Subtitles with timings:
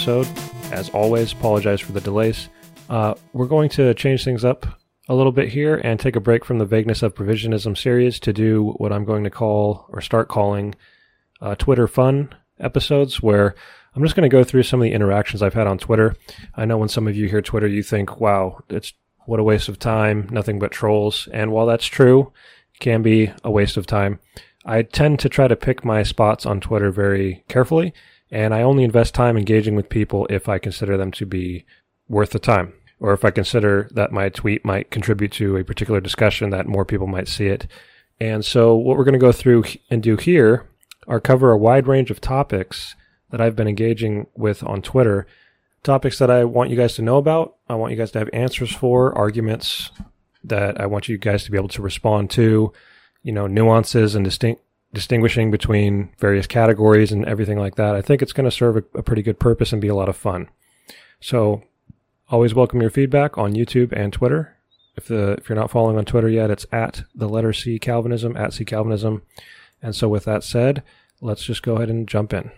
[0.00, 0.26] episode.
[0.72, 2.48] As always, apologize for the delays.
[2.88, 4.64] Uh, we're going to change things up
[5.10, 8.32] a little bit here and take a break from the vagueness of provisionism series to
[8.32, 10.74] do what I'm going to call or start calling
[11.42, 13.54] uh, Twitter fun episodes, where
[13.94, 16.16] I'm just going to go through some of the interactions I've had on Twitter.
[16.54, 18.94] I know when some of you hear Twitter, you think, wow, it's
[19.26, 21.28] what a waste of time, nothing but trolls.
[21.30, 22.32] And while that's true,
[22.78, 24.18] can be a waste of time.
[24.64, 27.92] I tend to try to pick my spots on Twitter very carefully,
[28.30, 31.64] and I only invest time engaging with people if I consider them to be
[32.08, 36.00] worth the time, or if I consider that my tweet might contribute to a particular
[36.00, 37.66] discussion that more people might see it.
[38.20, 40.66] And so, what we're going to go through and do here
[41.08, 42.94] are cover a wide range of topics
[43.30, 45.26] that I've been engaging with on Twitter.
[45.82, 48.28] Topics that I want you guys to know about, I want you guys to have
[48.32, 49.90] answers for, arguments
[50.44, 52.72] that I want you guys to be able to respond to,
[53.22, 57.94] you know, nuances and distinct distinguishing between various categories and everything like that.
[57.94, 60.08] I think it's going to serve a, a pretty good purpose and be a lot
[60.08, 60.48] of fun.
[61.20, 61.62] So,
[62.28, 64.56] always welcome your feedback on YouTube and Twitter.
[64.96, 68.36] If the if you're not following on Twitter yet, it's at the letter C Calvinism
[68.36, 69.22] at C Calvinism.
[69.82, 70.82] And so, with that said,
[71.20, 72.50] let's just go ahead and jump in.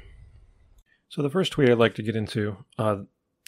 [1.08, 2.98] So, the first tweet I'd like to get into uh,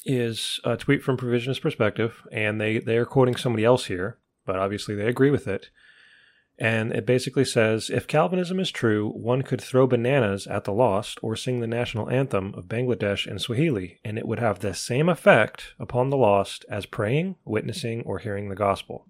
[0.04, 4.56] is a tweet from Provisionist Perspective, and they they are quoting somebody else here, but
[4.56, 5.70] obviously they agree with it.
[6.58, 11.18] And it basically says if Calvinism is true, one could throw bananas at the lost
[11.20, 15.08] or sing the national anthem of Bangladesh in Swahili, and it would have the same
[15.08, 19.06] effect upon the lost as praying, witnessing, or hearing the gospel.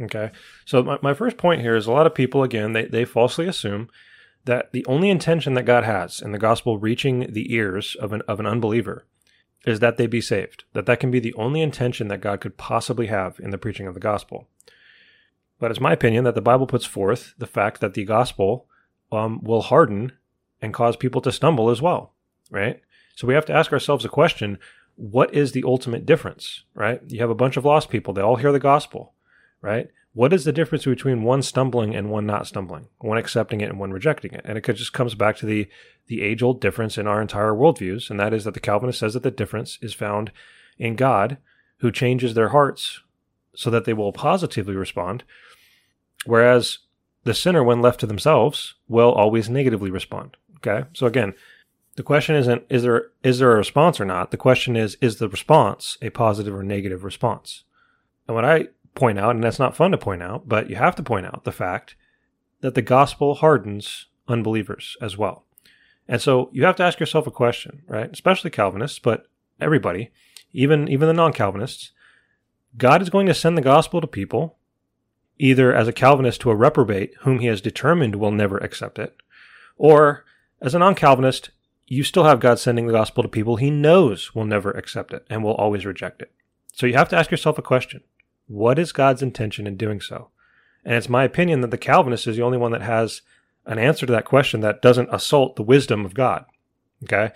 [0.00, 0.30] Okay,
[0.64, 3.46] so my, my first point here is a lot of people, again, they, they falsely
[3.46, 3.88] assume
[4.46, 8.22] that the only intention that God has in the gospel reaching the ears of an,
[8.22, 9.06] of an unbeliever
[9.66, 12.56] is that they be saved, that that can be the only intention that God could
[12.56, 14.48] possibly have in the preaching of the gospel.
[15.62, 18.66] But it's my opinion that the Bible puts forth the fact that the gospel
[19.12, 20.10] um, will harden
[20.60, 22.14] and cause people to stumble as well,
[22.50, 22.80] right?
[23.14, 24.58] So we have to ask ourselves a question
[24.96, 27.00] what is the ultimate difference, right?
[27.06, 29.14] You have a bunch of lost people, they all hear the gospel,
[29.60, 29.88] right?
[30.14, 33.78] What is the difference between one stumbling and one not stumbling, one accepting it and
[33.78, 34.44] one rejecting it?
[34.44, 35.68] And it just comes back to the
[36.08, 39.14] the age old difference in our entire worldviews, and that is that the Calvinist says
[39.14, 40.32] that the difference is found
[40.76, 41.38] in God,
[41.76, 43.02] who changes their hearts
[43.54, 45.22] so that they will positively respond,
[46.24, 46.78] Whereas
[47.24, 50.36] the sinner, when left to themselves, will always negatively respond.
[50.56, 50.86] Okay.
[50.92, 51.34] So again,
[51.96, 54.30] the question isn't is there is there a response or not?
[54.30, 57.64] The question is is the response a positive or negative response?
[58.26, 60.96] And what I point out, and that's not fun to point out, but you have
[60.96, 61.96] to point out the fact
[62.60, 65.44] that the gospel hardens unbelievers as well.
[66.08, 68.10] And so you have to ask yourself a question, right?
[68.10, 69.26] Especially Calvinists, but
[69.60, 70.10] everybody,
[70.52, 71.92] even even the non-Calvinists,
[72.76, 74.56] God is going to send the gospel to people
[75.42, 79.16] either as a Calvinist to a reprobate whom he has determined will never accept it,
[79.76, 80.24] or
[80.60, 81.50] as a non Calvinist,
[81.88, 85.26] you still have God sending the gospel to people he knows will never accept it
[85.28, 86.30] and will always reject it.
[86.72, 88.02] So you have to ask yourself a question
[88.46, 90.28] What is God's intention in doing so?
[90.84, 93.22] And it's my opinion that the Calvinist is the only one that has
[93.66, 96.44] an answer to that question that doesn't assault the wisdom of God.
[97.02, 97.32] Okay?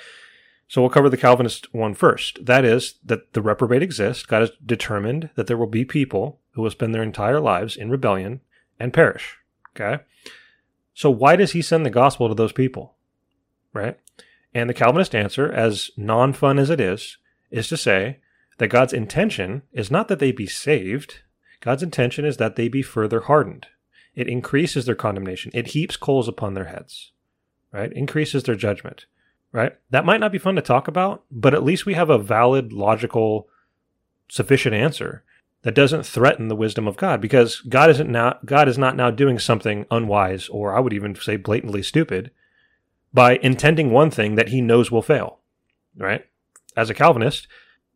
[0.69, 2.47] So we'll cover the Calvinist one first.
[2.47, 4.25] That is that the reprobate exists.
[4.25, 7.91] God has determined that there will be people who will spend their entire lives in
[7.91, 8.41] rebellion
[8.81, 9.37] and perish.
[9.75, 10.03] Okay?
[10.95, 12.97] So why does he send the gospel to those people?
[13.73, 13.99] Right?
[14.53, 17.19] And the Calvinist answer, as non fun as it is,
[17.51, 18.19] is to say
[18.59, 21.21] that God's intention is not that they be saved.
[21.61, 23.67] God's intention is that they be further hardened.
[24.15, 25.51] It increases their condemnation.
[25.55, 27.13] It heaps coals upon their heads,
[27.71, 27.93] right?
[27.93, 29.07] Increases their judgment
[29.57, 29.73] right?
[29.89, 32.75] That might not be fun to talk about, but at least we have a valid,
[32.75, 33.49] logical,
[34.29, 35.25] sufficient answer
[35.67, 39.11] that doesn't threaten the wisdom of God because God isn't now God is not now
[39.11, 42.31] doing something unwise or I would even say blatantly stupid
[43.13, 45.41] by intending one thing that he knows will fail.
[45.97, 46.25] Right?
[46.77, 47.49] As a Calvinist,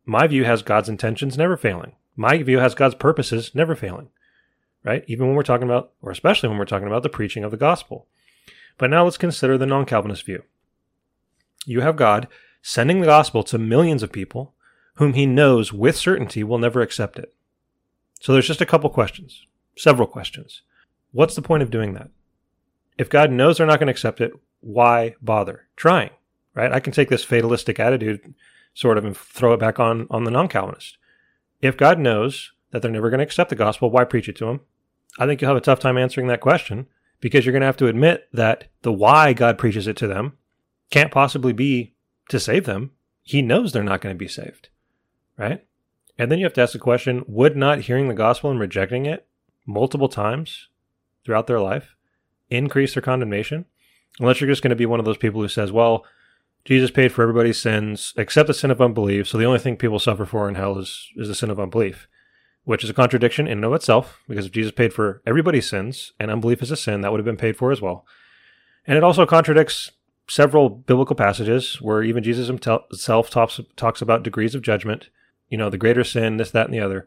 [0.04, 1.92] my view has God's intentions never failing.
[2.16, 4.08] My view has God's purposes never failing.
[4.82, 5.04] Right?
[5.06, 7.56] Even when we're talking about or especially when we're talking about the preaching of the
[7.56, 8.08] gospel.
[8.78, 10.42] But now let's consider the non-Calvinist view
[11.66, 12.26] you have God
[12.62, 14.54] sending the gospel to millions of people
[14.94, 17.32] whom he knows with certainty will never accept it.
[18.20, 19.46] So there's just a couple questions,
[19.76, 20.62] several questions.
[21.12, 22.10] What's the point of doing that?
[22.98, 26.10] If God knows they're not going to accept it, why bother trying?
[26.54, 26.70] Right?
[26.70, 28.34] I can take this fatalistic attitude
[28.74, 30.98] sort of and throw it back on on the non-Calvinist.
[31.62, 34.46] If God knows that they're never going to accept the gospel, why preach it to
[34.46, 34.60] them?
[35.18, 36.86] I think you'll have a tough time answering that question
[37.20, 40.36] because you're going to have to admit that the why God preaches it to them
[40.90, 41.94] can't possibly be
[42.28, 42.92] to save them.
[43.22, 44.68] He knows they're not going to be saved,
[45.36, 45.64] right?
[46.20, 49.06] And then you have to ask the question would not hearing the gospel and rejecting
[49.06, 49.26] it
[49.64, 50.68] multiple times
[51.24, 51.96] throughout their life
[52.50, 53.64] increase their condemnation?
[54.18, 56.04] Unless you're just going to be one of those people who says, well,
[56.66, 59.28] Jesus paid for everybody's sins except the sin of unbelief.
[59.28, 62.06] So the only thing people suffer for in hell is, is the sin of unbelief,
[62.64, 66.12] which is a contradiction in and of itself, because if Jesus paid for everybody's sins
[66.20, 68.04] and unbelief is a sin, that would have been paid for as well.
[68.86, 69.92] And it also contradicts
[70.28, 75.08] several biblical passages where even Jesus himself talks, talks about degrees of judgment,
[75.50, 77.06] you know, the greater sin, this, that, and the other.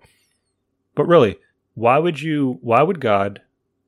[0.94, 1.40] But really,
[1.74, 3.42] why would you, why would God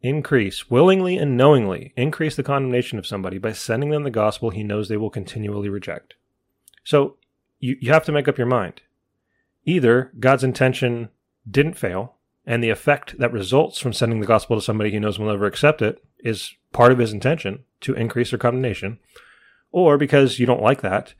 [0.05, 4.63] increase, willingly and knowingly, increase the condemnation of somebody by sending them the gospel he
[4.63, 6.15] knows they will continually reject.
[6.83, 7.17] So
[7.59, 8.81] you, you have to make up your mind.
[9.65, 11.09] Either God's intention
[11.49, 12.15] didn't fail,
[12.45, 15.47] and the effect that results from sending the gospel to somebody he knows will never
[15.47, 18.99] accept it is part of his intention to increase their condemnation,
[19.71, 21.15] or because you don't like that,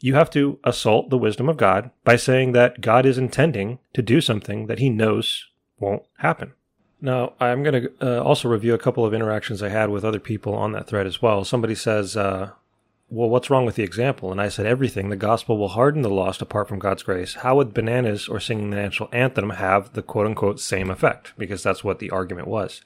[0.00, 4.02] you have to assault the wisdom of God by saying that God is intending to
[4.02, 5.48] do something that he knows
[5.78, 6.52] won't happen.
[7.00, 10.18] Now, I'm going to uh, also review a couple of interactions I had with other
[10.18, 11.44] people on that thread as well.
[11.44, 12.50] Somebody says, uh,
[13.08, 14.32] Well, what's wrong with the example?
[14.32, 15.08] And I said, Everything.
[15.08, 17.34] The gospel will harden the lost apart from God's grace.
[17.34, 21.34] How would bananas or singing the national anthem have the quote unquote same effect?
[21.38, 22.82] Because that's what the argument was.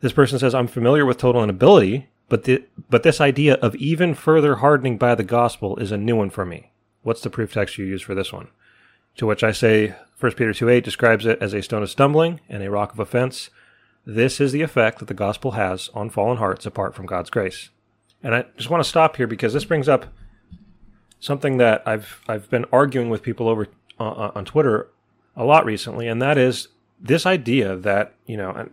[0.00, 4.14] This person says, I'm familiar with total inability, but, the, but this idea of even
[4.14, 6.72] further hardening by the gospel is a new one for me.
[7.02, 8.48] What's the proof text you use for this one?
[9.16, 12.40] To which I say, 1 Peter 2 8 describes it as a stone of stumbling
[12.48, 13.50] and a rock of offense.
[14.04, 17.70] This is the effect that the gospel has on fallen hearts apart from God's grace.
[18.22, 20.06] And I just want to stop here because this brings up
[21.20, 23.68] something that I've I've been arguing with people over
[24.00, 24.88] uh, uh on Twitter
[25.36, 26.68] a lot recently, and that is
[27.00, 28.68] this idea that you know,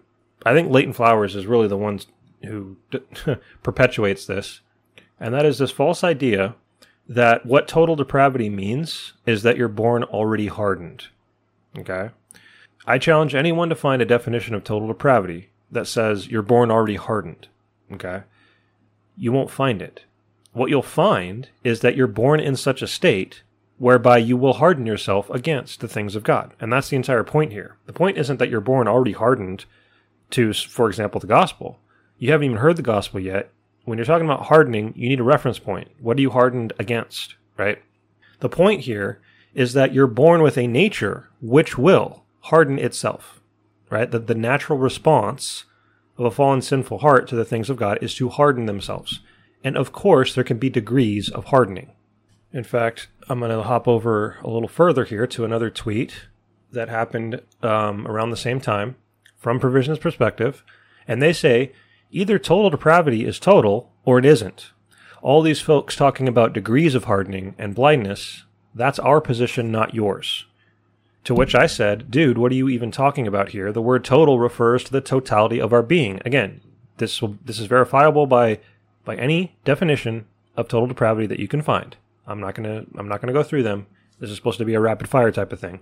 [0.46, 2.00] I think Leighton Flowers is really the one
[2.46, 2.78] who
[3.64, 4.62] perpetuates this,
[5.20, 6.56] and that is this false idea
[7.08, 11.08] that what total depravity means is that you're born already hardened.
[11.78, 12.10] Okay?
[12.88, 16.96] I challenge anyone to find a definition of total depravity that says you're born already
[16.96, 17.48] hardened.
[17.92, 18.24] Okay?
[19.18, 20.06] You won't find it.
[20.54, 23.44] What you'll find is that you're born in such a state
[23.78, 26.54] whereby you will harden yourself against the things of God.
[26.62, 27.78] And that's the entire point here.
[27.86, 29.66] The point isn't that you're born already hardened
[30.32, 31.80] to, for example, the gospel.
[32.18, 33.52] You haven't even heard the gospel yet.
[33.84, 35.90] When you're talking about hardening, you need a reference point.
[36.00, 37.82] What are you hardened against, right?
[38.40, 39.22] The point here
[39.54, 43.42] is that you're born with a nature which will harden itself,
[43.90, 44.10] right?
[44.10, 45.66] That the natural response
[46.18, 49.20] of a fallen sinful heart to the things of God is to harden themselves.
[49.64, 51.92] And of course, there can be degrees of hardening.
[52.54, 56.28] In fact, I'm going to hop over a little further here to another tweet
[56.72, 58.96] that happened um, around the same time
[59.38, 60.64] from Provisionist perspective.
[61.08, 61.74] And they say
[62.16, 64.72] either total depravity is total or it isn't.
[65.22, 68.46] All these folks talking about degrees of hardening and blindness
[68.76, 70.46] that's our position, not yours.
[71.24, 73.72] To which I said, dude, what are you even talking about here?
[73.72, 76.22] The word total refers to the totality of our being.
[76.26, 76.62] Again,
[76.98, 78.60] this will, this is verifiable by
[79.06, 80.26] by any definition
[80.58, 81.96] of total depravity that you can find.
[82.28, 83.88] I'm not gonna I'm not gonna go through them.
[84.20, 85.80] This is supposed to be a rapid fire type of thing.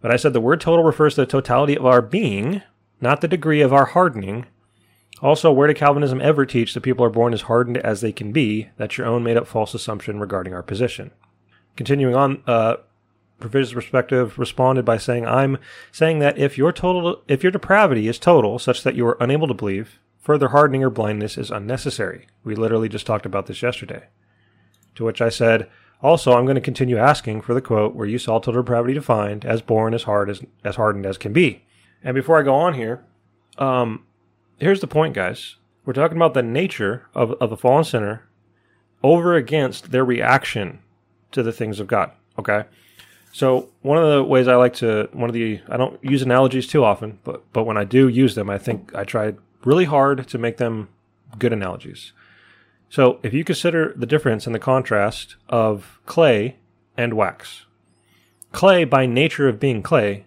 [0.00, 2.62] But I said the word total refers to the totality of our being,
[3.00, 4.46] not the degree of our hardening.
[5.20, 8.32] Also, where did Calvinism ever teach that people are born as hardened as they can
[8.32, 8.68] be?
[8.76, 11.10] That's your own made up false assumption regarding our position.
[11.76, 12.76] Continuing on, uh,
[13.40, 15.58] Provisionist perspective responded by saying, "I'm
[15.92, 19.46] saying that if your total, if your depravity is total, such that you are unable
[19.46, 22.26] to believe, further hardening or blindness is unnecessary.
[22.42, 24.06] We literally just talked about this yesterday."
[24.96, 25.68] To which I said,
[26.02, 29.44] "Also, I'm going to continue asking for the quote where you saw total depravity defined
[29.44, 31.62] as born as hard as as hardened as can be."
[32.02, 33.04] And before I go on here,
[33.58, 34.02] um,
[34.58, 35.56] here's the point, guys.
[35.84, 38.28] We're talking about the nature of, of a fallen sinner
[39.02, 40.80] over against their reaction
[41.32, 42.10] to the things of God.
[42.38, 42.64] Okay.
[43.32, 46.66] So one of the ways I like to one of the I don't use analogies
[46.66, 49.34] too often, but but when I do use them, I think I try
[49.64, 50.88] really hard to make them
[51.38, 52.12] good analogies.
[52.90, 56.56] So if you consider the difference and the contrast of clay
[56.96, 57.66] and wax.
[58.50, 60.24] Clay by nature of being clay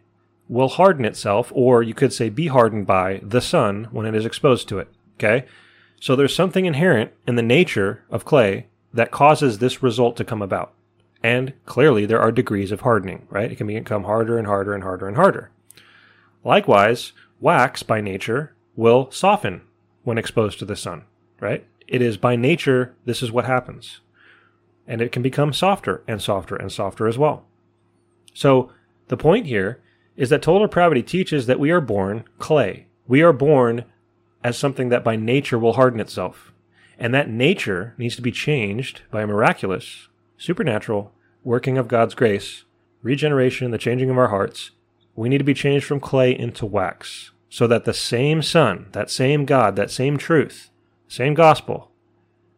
[0.52, 4.26] will harden itself or you could say be hardened by the sun when it is
[4.26, 5.46] exposed to it, okay?
[6.02, 10.42] So there's something inherent in the nature of clay that causes this result to come
[10.42, 10.74] about.
[11.24, 13.50] And clearly, there are degrees of hardening, right?
[13.50, 15.52] It can become harder and harder and harder and harder.
[16.44, 19.62] Likewise, wax by nature will soften
[20.04, 21.04] when exposed to the sun,
[21.40, 21.66] right?
[21.88, 24.02] It is by nature, this is what happens.
[24.86, 27.46] And it can become softer and softer and softer as well.
[28.34, 28.72] So,
[29.08, 29.80] the point here
[30.16, 32.88] is that total depravity teaches that we are born clay.
[33.08, 33.86] We are born
[34.44, 36.52] as something that by nature will harden itself.
[36.98, 41.14] And that nature needs to be changed by a miraculous supernatural
[41.44, 42.64] working of God's grace,
[43.02, 44.72] regeneration, the changing of our hearts,
[45.16, 49.10] we need to be changed from clay into wax so that the same sun, that
[49.10, 50.70] same God, that same truth,
[51.08, 51.92] same gospel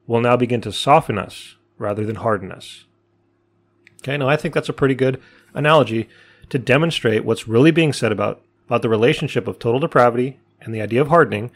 [0.06, 2.86] will now begin to soften us rather than harden us.
[4.02, 5.22] Okay, now I think that's a pretty good
[5.54, 6.10] analogy
[6.50, 10.82] to demonstrate what's really being said about, about the relationship of total depravity and the
[10.82, 11.52] idea of hardening,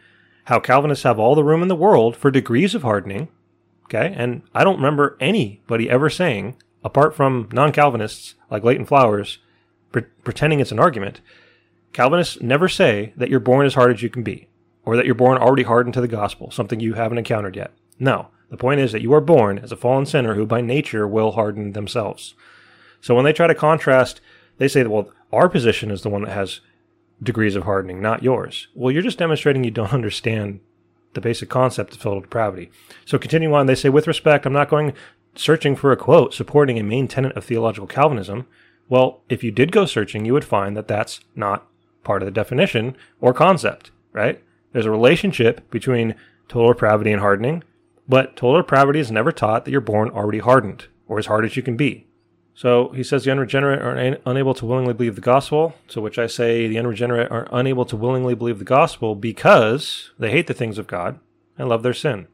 [0.46, 3.28] how Calvinists have all the room in the world for degrees of hardening.
[3.86, 9.40] Okay, and I don't remember anybody ever saying, apart from non Calvinists like Leighton Flowers,
[9.92, 11.22] pre- pretending it's an argument,
[11.94, 14.48] Calvinists never say that you're born as hard as you can be,
[14.84, 17.72] or that you're born already hardened to the gospel, something you haven't encountered yet.
[17.98, 21.08] No, the point is that you are born as a fallen sinner who by nature
[21.08, 22.36] will harden themselves.
[23.02, 24.22] So when they try to contrast,
[24.58, 26.62] they say, that, well, our position is the one that has
[27.22, 28.68] degrees of hardening, not yours.
[28.74, 30.60] Well, you're just demonstrating you don't understand
[31.14, 32.70] the basic concept of total depravity.
[33.06, 34.94] So continue on, they say, with respect, I'm not going
[35.36, 38.48] searching for a quote supporting a main tenet of theological Calvinism.
[38.90, 41.68] Well, if you did go searching, you would find that that's not
[42.04, 44.42] part of the definition or concept, right?
[44.72, 46.16] There's a relationship between
[46.48, 47.64] total depravity and hardening,
[48.08, 51.58] but total depravity is never taught that you're born already hardened or as hard as
[51.58, 52.08] you can be.
[52.58, 56.18] So he says the unregenerate are un- unable to willingly believe the gospel, to which
[56.18, 60.56] I say the unregenerate are unable to willingly believe the gospel because they hate the
[60.56, 61.20] things of God
[61.56, 62.28] and love their sin.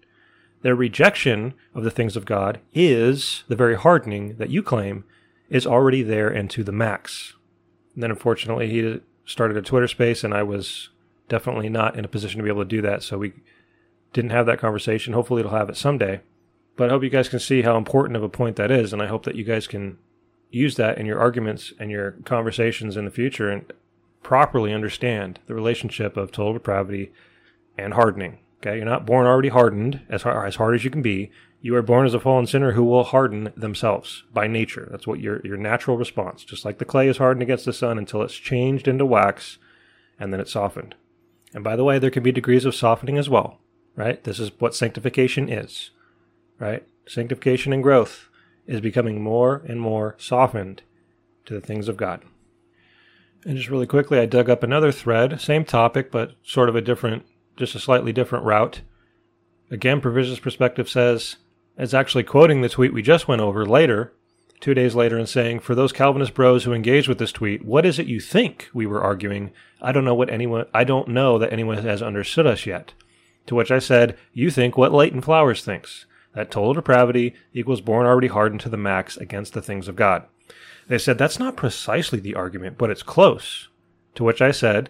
[0.62, 5.04] Their rejection of the things of God is the very hardening that you claim
[5.50, 7.34] is already there and to the max.
[7.94, 10.88] And then unfortunately he started a Twitter space and I was
[11.28, 13.34] definitely not in a position to be able to do that, so we
[14.14, 15.12] didn't have that conversation.
[15.12, 16.22] Hopefully it'll have it someday.
[16.78, 19.02] But I hope you guys can see how important of a point that is, and
[19.02, 19.98] I hope that you guys can
[20.54, 23.74] use that in your arguments and your conversations in the future and
[24.22, 27.12] properly understand the relationship of total depravity
[27.78, 28.38] and hardening.
[28.62, 31.32] Okay, you're not born already hardened as hard, as hard as you can be.
[31.60, 34.88] You are born as a fallen sinner who will harden themselves by nature.
[34.92, 36.44] That's what your your natural response.
[36.44, 39.58] Just like the clay is hardened against the sun until it's changed into wax,
[40.20, 40.96] and then it's softened.
[41.54, 43.60] And by the way, there can be degrees of softening as well.
[43.96, 44.24] Right?
[44.24, 45.90] This is what sanctification is.
[46.60, 46.86] Right?
[47.08, 48.30] Sanctification and growth
[48.66, 50.84] is becoming more and more softened
[51.46, 52.24] to the things of God.
[53.46, 56.82] And just really quickly, I dug up another thread, same topic, but sort of a
[56.82, 57.26] different,
[57.58, 58.82] just a slightly different route.
[59.70, 61.38] Again, Provisionist Perspective says,
[61.78, 64.14] it's actually quoting the tweet we just went over later,
[64.60, 67.86] two days later, and saying, For those Calvinist bros who engaged with this tweet, what
[67.86, 69.52] is it you think we were arguing?
[69.82, 72.94] I don't know what anyone, I don't know that anyone has understood us yet.
[73.48, 76.06] To which I said, You think what Leighton Flowers thinks
[76.36, 80.24] that total depravity equals born already hardened to the max against the things of God.
[80.88, 83.70] They said that's not precisely the argument, but it's close.
[84.16, 84.90] To which I said,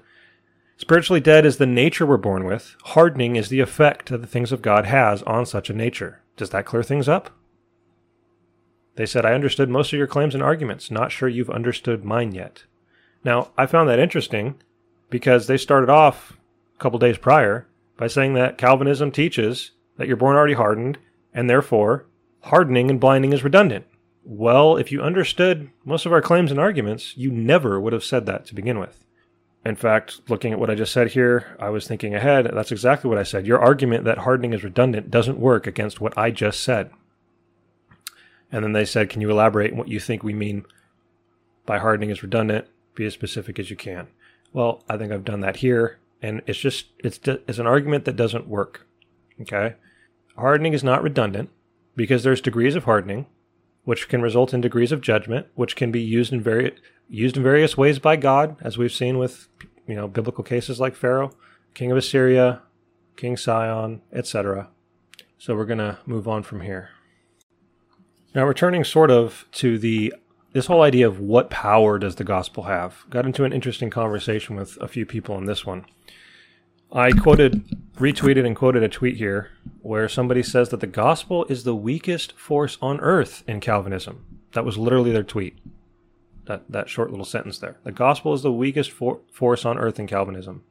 [0.77, 4.51] spiritually dead is the nature we're born with, hardening is the effect that the things
[4.51, 6.21] of God has on such a nature.
[6.35, 7.29] Does that clear things up?
[8.95, 12.33] They said, I understood most of your claims and arguments, not sure you've understood mine
[12.33, 12.63] yet.
[13.23, 14.55] Now, I found that interesting
[15.09, 16.37] because they started off
[16.75, 20.97] a couple days prior by saying that Calvinism teaches that you're born already hardened
[21.33, 22.05] and therefore
[22.41, 23.85] hardening and blinding is redundant.
[24.23, 28.25] Well, if you understood most of our claims and arguments, you never would have said
[28.25, 29.03] that to begin with.
[29.65, 32.49] In fact, looking at what I just said here, I was thinking ahead.
[32.53, 33.47] That's exactly what I said.
[33.47, 36.91] Your argument that hardening is redundant doesn't work against what I just said.
[38.51, 40.65] And then they said, Can you elaborate on what you think we mean
[41.65, 42.67] by hardening is redundant?
[42.93, 44.07] Be as specific as you can.
[44.51, 45.97] Well, I think I've done that here.
[46.21, 48.85] And it's just, it's, it's an argument that doesn't work.
[49.41, 49.75] Okay
[50.37, 51.49] hardening is not redundant
[51.95, 53.27] because there's degrees of hardening,
[53.83, 56.71] which can result in degrees of judgment, which can be used in
[57.09, 59.47] used in various ways by God, as we've seen with
[59.87, 61.31] you know biblical cases like Pharaoh,
[61.73, 62.61] king of Assyria,
[63.15, 64.69] King Sihon, etc.
[65.37, 66.89] So we're gonna move on from here.
[68.33, 70.13] Now returning sort of to the
[70.53, 73.03] this whole idea of what power does the gospel have.
[73.09, 75.85] Got into an interesting conversation with a few people on this one.
[76.95, 79.49] I quoted, retweeted, and quoted a tweet here
[79.81, 84.23] where somebody says that the gospel is the weakest force on earth in Calvinism.
[84.51, 85.57] That was literally their tweet.
[86.45, 87.77] That that short little sentence there.
[87.83, 90.63] The gospel is the weakest for- force on earth in Calvinism.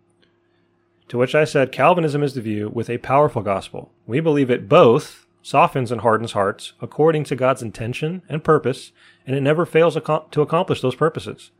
[1.09, 3.91] To which I said, Calvinism is the view with a powerful gospel.
[4.07, 8.93] We believe it both softens and hardens hearts according to God's intention and purpose,
[9.27, 11.51] and it never fails to accomplish those purposes.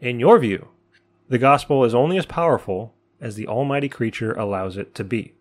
[0.00, 0.68] In your view,
[1.28, 5.34] the gospel is only as powerful as the almighty creature allows it to be.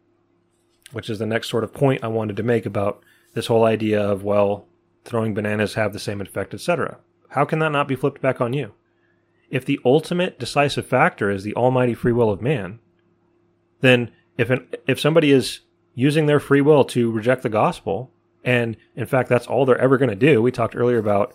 [0.91, 3.03] Which is the next sort of point I wanted to make about
[3.33, 4.67] this whole idea of, well,
[5.05, 6.99] throwing bananas have the same effect, etc.
[7.29, 8.73] How can that not be flipped back on you?
[9.49, 12.79] If the ultimate decisive factor is the almighty free will of man,
[13.81, 15.59] then if an, if somebody is
[15.95, 18.11] using their free will to reject the gospel,
[18.43, 21.33] and in fact that's all they're ever going to do, we talked earlier about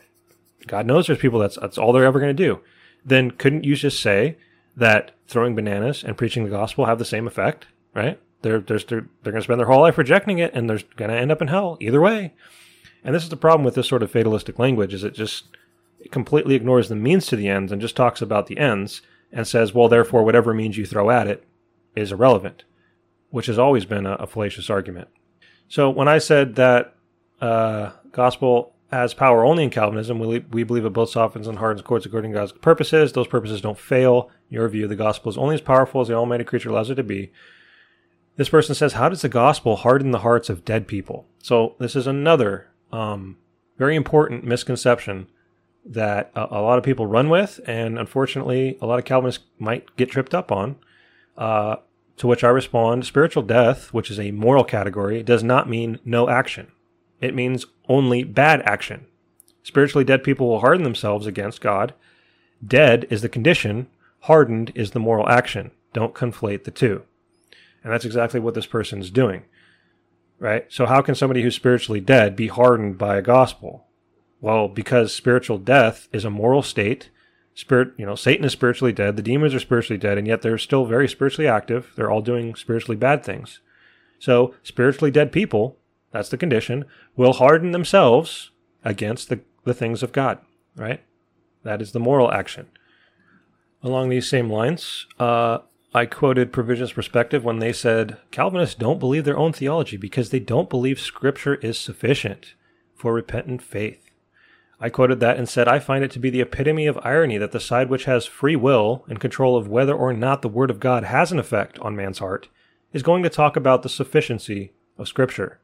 [0.67, 2.61] God knows there's people that's that's all they're ever going to do.
[3.05, 4.37] Then couldn't you just say
[4.79, 8.19] that throwing bananas and preaching the gospel have the same effect, right?
[8.43, 11.11] They're, they're, they're, they're going to spend their whole life rejecting it and they're going
[11.11, 12.35] to end up in hell either way.
[13.03, 15.47] And this is the problem with this sort of fatalistic language is it just
[16.01, 19.47] it completely ignores the means to the ends and just talks about the ends and
[19.47, 21.45] says, well, therefore, whatever means you throw at it
[21.97, 22.65] is irrelevant,
[23.31, 25.09] which has always been a, a fallacious argument.
[25.69, 26.95] So when I said that
[27.41, 31.83] uh, gospel has power only in Calvinism, we, we believe it both softens and hardens
[31.83, 33.13] courts according to God's purposes.
[33.13, 34.31] Those purposes don't fail.
[34.51, 36.95] In your view, the gospel is only as powerful as the almighty creature allows it
[36.95, 37.31] to be.
[38.37, 41.27] This person says, How does the gospel harden the hearts of dead people?
[41.43, 43.37] So, this is another um,
[43.77, 45.29] very important misconception
[45.85, 49.97] that a, a, lot of people run with, and unfortunately, a lot of Calvinists might
[49.97, 50.77] get tripped up on.
[51.37, 51.77] Uh,
[52.17, 56.29] to which I respond spiritual death, which is a moral category, does not mean no
[56.29, 56.73] action.
[57.21, 59.07] It means only bad action.
[59.63, 61.95] Spiritually dead people will harden themselves against God.
[62.67, 63.89] Dead is the condition,
[64.21, 65.71] hardened is the moral action.
[65.93, 67.03] Don't conflate the two.
[67.83, 69.45] And that's exactly what this person is doing.
[70.39, 70.67] Right?
[70.69, 73.87] So, how can somebody who's spiritually dead be hardened by a gospel?
[74.41, 77.11] Well, because spiritual death is a moral state.
[77.55, 79.17] Spirit, you know, Satan is spiritually dead.
[79.17, 81.93] The demons are spiritually dead, and yet they're still very spiritually active.
[81.97, 83.59] They're all doing spiritually bad things.
[84.21, 85.78] So, spiritually dead people,
[86.11, 86.85] that's the condition,
[87.17, 88.51] will harden themselves
[88.85, 90.39] against the, the things of God,
[90.77, 91.03] right?
[91.65, 92.67] That is the moral action.
[93.83, 95.59] Along these same lines, uh,
[95.95, 100.41] I quoted Provisionist Perspective when they said Calvinists don't believe their own theology because they
[100.41, 102.55] don't believe Scripture is sufficient
[102.95, 104.11] for repentant faith.
[104.81, 107.53] I quoted that and said, I find it to be the epitome of irony that
[107.53, 110.79] the side which has free will and control of whether or not the Word of
[110.79, 112.49] God has an effect on man's heart
[112.93, 115.59] is going to talk about the sufficiency of Scripture.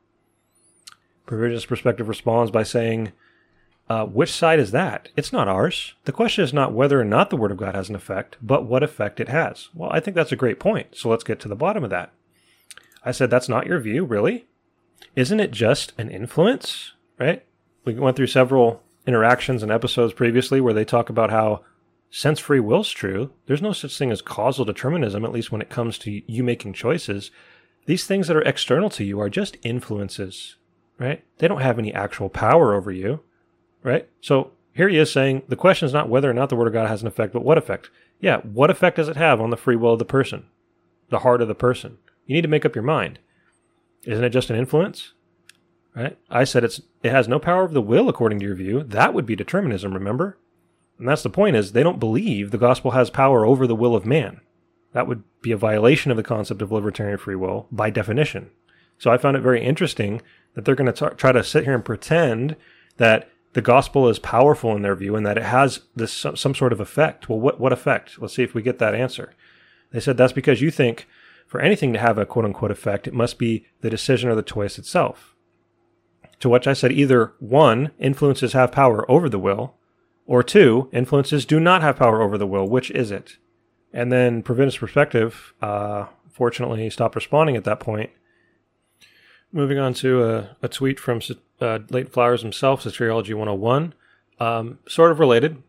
[1.27, 3.13] Provisionist Perspective responds by saying,
[3.89, 5.11] uh, which side is that?
[5.17, 5.95] It's not ours.
[6.05, 8.65] The question is not whether or not the Word of God has an effect, but
[8.65, 9.69] what effect it has.
[9.75, 10.97] Well, I think that's a great point.
[10.97, 12.13] So let's get to the bottom of that.
[13.05, 14.47] I said, that's not your view, really?
[15.15, 16.93] Isn't it just an influence?
[17.19, 17.45] Right?
[17.85, 21.61] We went through several interactions and episodes previously where they talk about how
[22.11, 25.69] since free will's true, there's no such thing as causal determinism, at least when it
[25.69, 27.31] comes to you making choices.
[27.87, 30.57] These things that are external to you are just influences,
[30.99, 31.25] right?
[31.39, 33.21] They don't have any actual power over you,
[33.83, 34.09] right?
[34.21, 36.73] So here he is saying the question is not whether or not the Word of
[36.73, 37.91] God has an effect, but what effect?
[38.21, 40.47] Yeah, what effect does it have on the free will of the person,
[41.11, 41.99] the heart of the person?
[42.27, 43.19] You need to make up your mind.
[44.05, 45.13] Isn't it just an influence?
[45.95, 46.19] right?
[46.31, 48.83] I said it's it has no power of the will according to your view.
[48.83, 50.39] That would be determinism, remember?
[50.99, 53.97] And that's the point is they don't believe the gospel has power over the will
[53.97, 54.41] of man.
[54.93, 58.51] That would be a violation of the concept of libertarian free will by definition.
[58.99, 60.23] So I found it very interesting
[60.55, 62.57] that they're going to try to sit here and pretend
[62.97, 66.55] that the gospel is powerful in their view and that it has this some, some
[66.55, 67.29] sort of effect.
[67.29, 68.21] Well, what what effect?
[68.21, 69.33] Let's see if we get that answer.
[69.91, 71.07] They said that's because you think
[71.47, 74.43] for anything to have a quote unquote effect, it must be the decision or the
[74.43, 75.35] choice itself.
[76.41, 79.77] To which I said either one, influences have power over the will,
[80.27, 82.69] or two, influences do not have power over the will.
[82.69, 83.39] Which is it?
[83.93, 88.11] And then Provisionist Perspective, uh, fortunately, stopped responding at that point.
[89.55, 91.21] Moving on to a, a tweet from
[91.61, 93.95] uh, Leighton Flowers himself, Soteriology 101,
[94.41, 95.63] um, sort of related.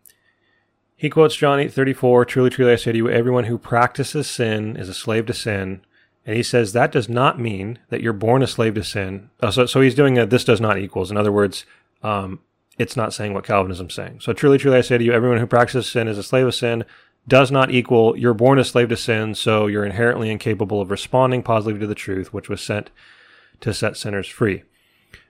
[0.95, 4.89] He quotes John 8:34, "Truly, truly, I say to you, everyone who practices sin is
[4.89, 5.81] a slave to sin."
[6.25, 9.29] And he says that does not mean that you're born a slave to sin.
[9.39, 11.11] Uh, so, so he's doing a this does not equals.
[11.11, 11.63] In other words,
[12.01, 12.39] um,
[12.79, 14.19] it's not saying what Calvinism's saying.
[14.19, 16.55] So truly, truly, I say to you, everyone who practices sin is a slave of
[16.55, 16.85] sin.
[17.27, 21.43] Does not equal you're born a slave to sin, so you're inherently incapable of responding
[21.43, 22.89] positively to the truth, which was sent
[23.61, 24.63] to set sinners free.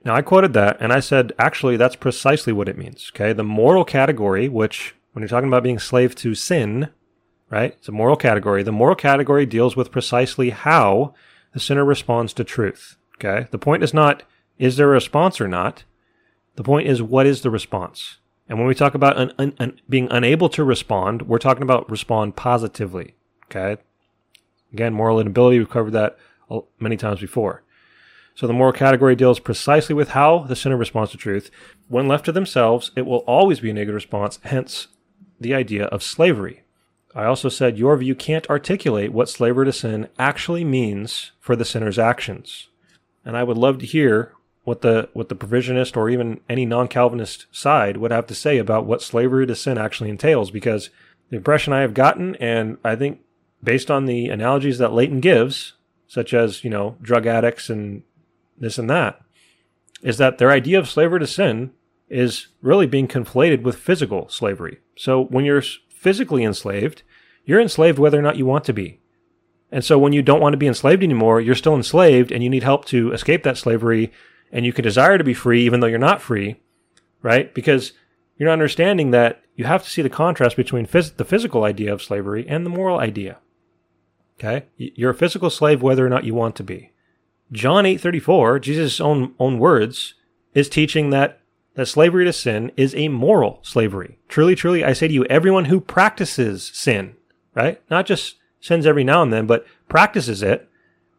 [0.04, 3.10] Now, I quoted that and I said, actually, that's precisely what it means.
[3.14, 3.32] Okay.
[3.32, 6.90] The moral category, which when you're talking about being slave to sin,
[7.50, 7.72] right?
[7.78, 8.62] It's a moral category.
[8.62, 11.14] The moral category deals with precisely how
[11.52, 12.96] the sinner responds to truth.
[13.16, 13.48] Okay.
[13.50, 14.24] The point is not,
[14.58, 15.84] is there a response or not?
[16.56, 18.18] The point is, what is the response?
[18.48, 19.36] And when we talk about
[19.88, 23.14] being unable to respond, we're talking about respond positively.
[23.46, 23.80] Okay.
[24.72, 26.18] Again, moral inability, we've covered that
[26.78, 27.62] many times before.
[28.36, 31.50] So the moral category deals precisely with how the sinner responds to truth.
[31.88, 34.88] When left to themselves, it will always be a negative response, hence
[35.40, 36.62] the idea of slavery.
[37.14, 41.64] I also said your view can't articulate what slavery to sin actually means for the
[41.64, 42.68] sinner's actions.
[43.24, 47.46] And I would love to hear what the what the provisionist or even any non-Calvinist
[47.50, 50.90] side would have to say about what slavery to sin actually entails because
[51.30, 53.20] the impression I have gotten and I think
[53.64, 55.72] based on the analogies that Leighton gives,
[56.06, 58.02] such as, you know, drug addicts and
[58.58, 59.20] this and that,
[60.02, 61.72] is that their idea of slavery to sin
[62.08, 64.78] is really being conflated with physical slavery.
[64.96, 67.02] So when you're physically enslaved,
[67.44, 69.00] you're enslaved whether or not you want to be.
[69.72, 72.50] And so when you don't want to be enslaved anymore, you're still enslaved and you
[72.50, 74.12] need help to escape that slavery.
[74.52, 76.60] and you can desire to be free even though you're not free,
[77.20, 77.52] right?
[77.52, 77.92] Because
[78.36, 81.92] you're not understanding that you have to see the contrast between phys- the physical idea
[81.92, 83.38] of slavery and the moral idea.
[84.38, 84.66] Okay?
[84.76, 86.92] You're a physical slave whether or not you want to be.
[87.52, 90.14] John 8:34, Jesus' own own words,
[90.54, 91.40] is teaching that
[91.74, 94.18] that slavery to sin is a moral slavery.
[94.28, 97.16] Truly, truly, I say to you, everyone who practices sin,
[97.54, 97.80] right?
[97.90, 100.68] Not just sins every now and then, but practices it,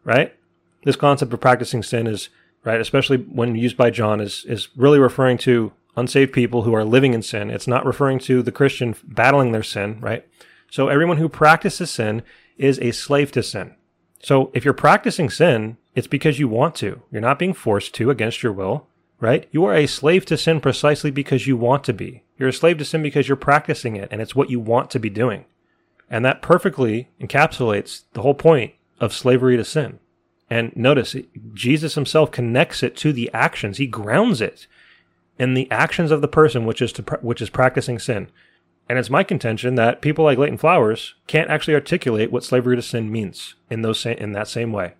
[0.03, 0.35] right?
[0.83, 2.29] This concept of practicing sin is,
[2.63, 6.83] right, especially when used by John, is, is really referring to unsaved people who are
[6.83, 7.49] living in sin.
[7.49, 10.25] It's not referring to the Christian battling their sin, right?
[10.71, 12.23] So everyone who practices sin
[12.57, 13.75] is a slave to sin.
[14.19, 17.01] So if you're practicing sin, it's because you want to.
[17.11, 18.87] You're not being forced to against your will,
[19.19, 19.47] right?
[19.51, 22.23] You are a slave to sin precisely because you want to be.
[22.37, 24.99] You're a slave to sin because you're practicing it and it's what you want to
[24.99, 25.45] be doing.
[26.09, 29.99] And that perfectly encapsulates the whole point of slavery to sin.
[30.49, 31.15] And notice,
[31.53, 33.77] Jesus himself connects it to the actions.
[33.77, 34.67] He grounds it
[35.37, 38.29] in the actions of the person, which is to which is practicing sin.
[38.89, 42.81] And it's my contention that people like Leighton Flowers can't actually articulate what slavery to
[42.81, 44.93] sin means in those in that same way.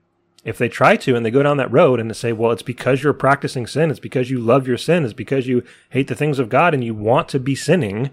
[0.43, 2.61] If they try to and they go down that road and they say, well, it's
[2.61, 6.15] because you're practicing sin, it's because you love your sin, it's because you hate the
[6.15, 8.11] things of God and you want to be sinning,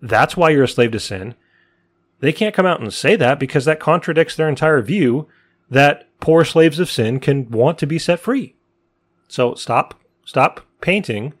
[0.00, 1.34] that's why you're a slave to sin.
[2.20, 5.28] They can't come out and say that because that contradicts their entire view
[5.70, 8.54] that poor slaves of sin can want to be set free.
[9.28, 11.34] So stop, stop painting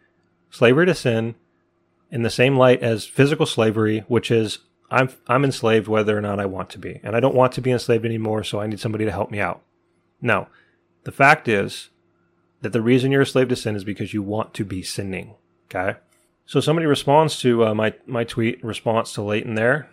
[0.50, 1.34] slavery to sin
[2.14, 6.38] in the same light as physical slavery, which is I'm I'm enslaved whether or not
[6.38, 8.78] I want to be, and I don't want to be enslaved anymore, so I need
[8.78, 9.62] somebody to help me out.
[10.22, 10.46] No,
[11.02, 11.90] the fact is
[12.62, 15.34] that the reason you're a slave to sin is because you want to be sinning.
[15.68, 15.98] Okay,
[16.46, 19.90] so somebody responds to uh, my my tweet response to Leighton there,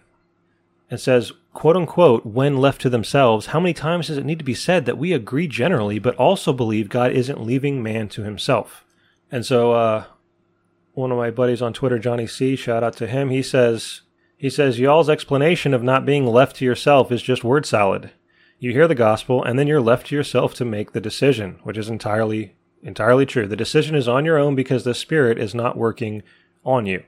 [0.91, 4.45] and says, quote unquote, when left to themselves, how many times does it need to
[4.45, 8.85] be said that we agree generally, but also believe God isn't leaving man to himself?
[9.31, 10.03] And so, uh,
[11.01, 13.29] one of my buddies on Twitter, Johnny C, shout out to him.
[13.29, 14.01] He says,
[14.37, 18.11] he says, y'all's explanation of not being left to yourself is just word salad.
[18.59, 21.77] You hear the gospel, and then you're left to yourself to make the decision, which
[21.77, 23.47] is entirely, entirely true.
[23.47, 26.23] The decision is on your own because the Spirit is not working
[26.63, 27.03] on you.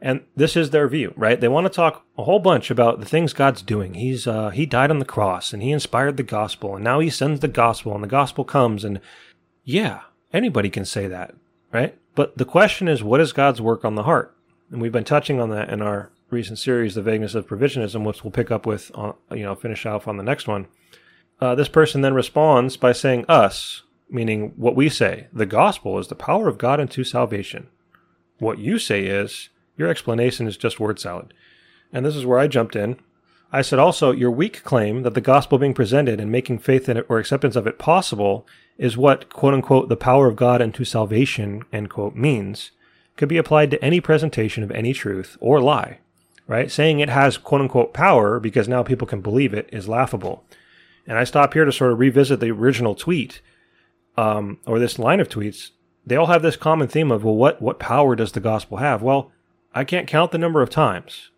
[0.00, 1.40] And this is their view, right?
[1.40, 3.94] They want to talk a whole bunch about the things God's doing.
[3.94, 7.10] He's uh, he died on the cross and he inspired the gospel and now he
[7.10, 9.00] sends the gospel and the gospel comes and
[9.64, 10.02] yeah,
[10.32, 11.34] anybody can say that,
[11.72, 11.98] right?
[12.18, 14.34] But the question is what is God's work on the heart?
[14.72, 18.24] And we've been touching on that in our recent series, The Vagueness of Provisionism, which
[18.24, 20.66] we'll pick up with, on, you know, finish off on the next one.
[21.40, 25.28] Uh, this person then responds by saying us, meaning what we say.
[25.32, 27.68] The gospel is the power of God unto salvation.
[28.40, 31.32] What you say is your explanation is just word salad.
[31.92, 32.98] And this is where I jumped in.
[33.50, 36.98] I said also, your weak claim that the gospel being presented and making faith in
[36.98, 40.84] it or acceptance of it possible is what, quote unquote, the power of God unto
[40.84, 42.72] salvation, end quote, means,
[43.16, 45.98] could be applied to any presentation of any truth or lie,
[46.46, 46.70] right?
[46.70, 50.44] Saying it has, quote unquote, power because now people can believe it is laughable.
[51.06, 53.40] And I stop here to sort of revisit the original tweet,
[54.18, 55.70] um, or this line of tweets.
[56.06, 59.00] They all have this common theme of, well, what, what power does the gospel have?
[59.00, 59.32] Well,
[59.74, 61.30] I can't count the number of times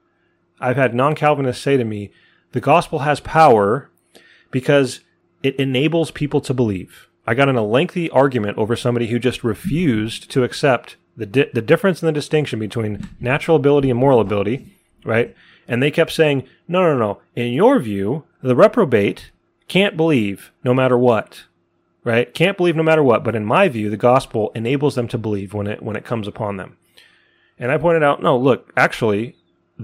[0.60, 2.10] I've had non Calvinists say to me,
[2.52, 3.90] the gospel has power
[4.50, 5.00] because
[5.42, 7.08] it enables people to believe.
[7.26, 11.50] I got in a lengthy argument over somebody who just refused to accept the, di-
[11.52, 15.34] the difference in the distinction between natural ability and moral ability, right?
[15.68, 17.20] And they kept saying, no, no, no.
[17.36, 19.30] In your view, the reprobate
[19.68, 21.44] can't believe no matter what,
[22.02, 22.32] right?
[22.34, 23.22] Can't believe no matter what.
[23.22, 26.26] But in my view, the gospel enables them to believe when it when it comes
[26.26, 26.76] upon them.
[27.58, 29.36] And I pointed out, no, look, actually,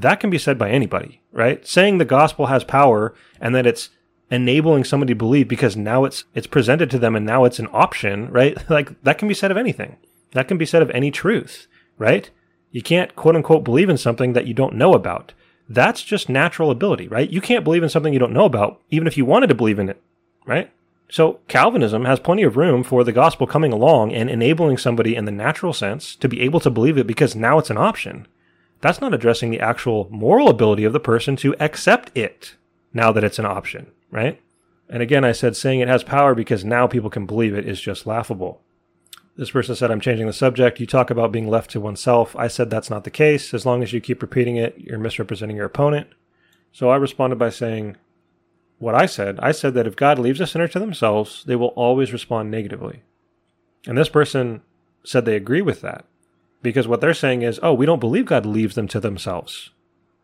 [0.02, 1.66] that can be said by anybody, right?
[1.66, 3.90] Saying the gospel has power and that it's
[4.30, 7.68] enabling somebody to believe because now it's it's presented to them and now it's an
[7.72, 8.58] option, right?
[8.70, 9.96] Like that can be said of anything.
[10.32, 11.66] That can be said of any truth,
[11.98, 12.30] right?
[12.70, 15.32] You can't quote unquote believe in something that you don't know about.
[15.68, 17.30] That's just natural ability, right?
[17.30, 19.78] You can't believe in something you don't know about, even if you wanted to believe
[19.78, 20.00] in it,
[20.44, 20.70] right?
[21.08, 25.24] So Calvinism has plenty of room for the gospel coming along and enabling somebody in
[25.24, 28.26] the natural sense to be able to believe it because now it's an option.
[28.80, 32.56] That's not addressing the actual moral ability of the person to accept it
[32.92, 34.40] now that it's an option, right?
[34.88, 37.80] And again, I said saying it has power because now people can believe it is
[37.80, 38.62] just laughable.
[39.36, 40.80] This person said, I'm changing the subject.
[40.80, 42.34] You talk about being left to oneself.
[42.36, 43.52] I said that's not the case.
[43.52, 46.08] As long as you keep repeating it, you're misrepresenting your opponent.
[46.72, 47.96] So I responded by saying,
[48.78, 49.38] what I said.
[49.40, 53.02] I said that if God leaves a sinner to themselves, they will always respond negatively.
[53.86, 54.62] And this person
[55.04, 56.04] said they agree with that
[56.66, 59.70] because what they're saying is, oh, we don't believe God leaves them to themselves,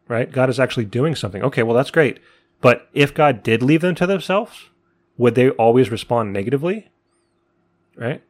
[0.09, 0.31] right?
[0.31, 1.41] God is actually doing something.
[1.43, 2.19] Okay, well, that's great.
[2.61, 4.71] But if God did leave them to themselves,
[5.17, 6.91] would they always respond negatively?
[7.95, 8.23] Right?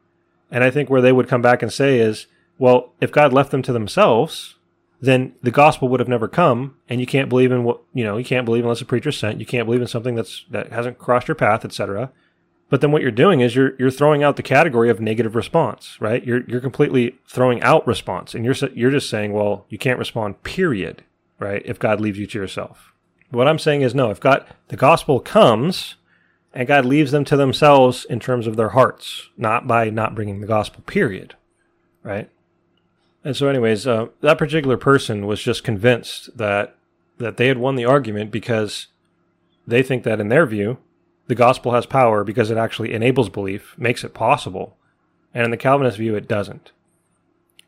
[0.51, 2.27] And I think where they would come back and say is,
[2.59, 4.57] well, if God left them to themselves,
[5.01, 8.17] then the gospel would have never come, and you can't believe in what you know.
[8.17, 9.39] You can't believe unless a preacher's sent.
[9.39, 12.11] You can't believe in something that's that hasn't crossed your path, etc.
[12.73, 15.95] But then what you're doing is you're you're throwing out the category of negative response,
[16.01, 16.25] right?
[16.25, 20.41] You're you're completely throwing out response, and you're you're just saying, well, you can't respond,
[20.41, 21.03] period,
[21.37, 21.61] right?
[21.65, 22.91] If God leaves you to yourself.
[23.29, 24.09] What I'm saying is no.
[24.09, 25.97] If God the gospel comes,
[26.51, 30.41] and God leaves them to themselves in terms of their hearts, not by not bringing
[30.41, 31.35] the gospel, period,
[32.01, 32.27] right?
[33.23, 36.75] And so, anyways, uh, that particular person was just convinced that
[37.19, 38.87] that they had won the argument because
[39.67, 40.79] they think that, in their view,
[41.27, 44.77] the gospel has power because it actually enables belief, makes it possible,
[45.33, 46.71] and in the Calvinist view, it doesn't.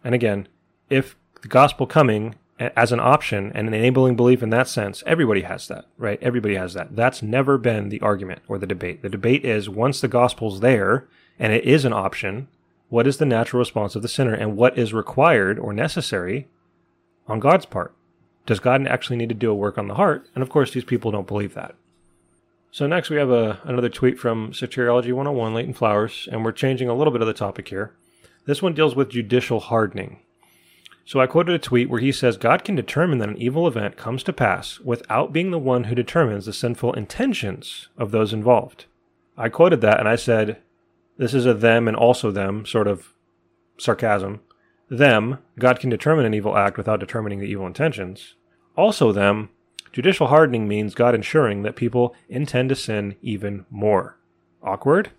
[0.04, 0.48] And again,
[0.90, 5.68] if the gospel coming as an option and enabling belief in that sense, everybody has
[5.68, 6.22] that, right?
[6.22, 6.96] Everybody has that.
[6.96, 9.02] That's never been the argument or the debate.
[9.02, 12.48] The debate is once the gospel's there and it is an option,
[12.90, 16.48] what is the natural response of the sinner and what is required or necessary
[17.28, 17.94] on God's part?
[18.46, 20.30] Does God actually need to do a work on the heart?
[20.36, 21.76] And of course, these people don't believe that.
[22.76, 26.90] So next we have a, another tweet from Soteriology 101, Leighton Flowers, and we're changing
[26.90, 27.96] a little bit of the topic here.
[28.48, 30.20] This one deals with judicial hardening.
[31.06, 33.96] So I quoted a tweet where he says God can determine that an evil event
[33.96, 38.88] comes to pass without being the one who determines the sinful intentions of those involved.
[39.38, 40.58] I quoted that and I said,
[41.18, 43.14] this is a them and also them sort of
[43.78, 44.42] sarcasm.
[44.90, 48.36] Them, God can determine an evil act without determining the evil intentions.
[48.76, 49.48] Also, them,
[49.96, 54.18] judicial hardening means God ensuring that people intend to sin even more.
[54.62, 55.12] Awkward?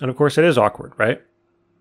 [0.00, 1.20] And of course, it is awkward, right?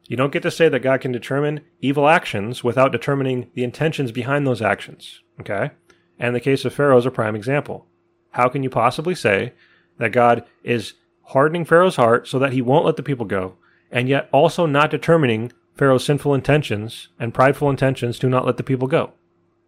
[0.10, 4.12] You don't get to say that God can determine evil actions without determining the intentions
[4.12, 5.71] behind those actions, okay?
[6.19, 7.86] And the case of Pharaoh is a prime example.
[8.32, 9.54] How can you possibly say
[9.98, 10.95] that God is
[11.28, 13.56] hardening Pharaoh's heart so that he won't let the people go,
[13.89, 18.63] and yet also not determining Pharaoh's sinful intentions and prideful intentions to not let the
[18.63, 19.13] people go.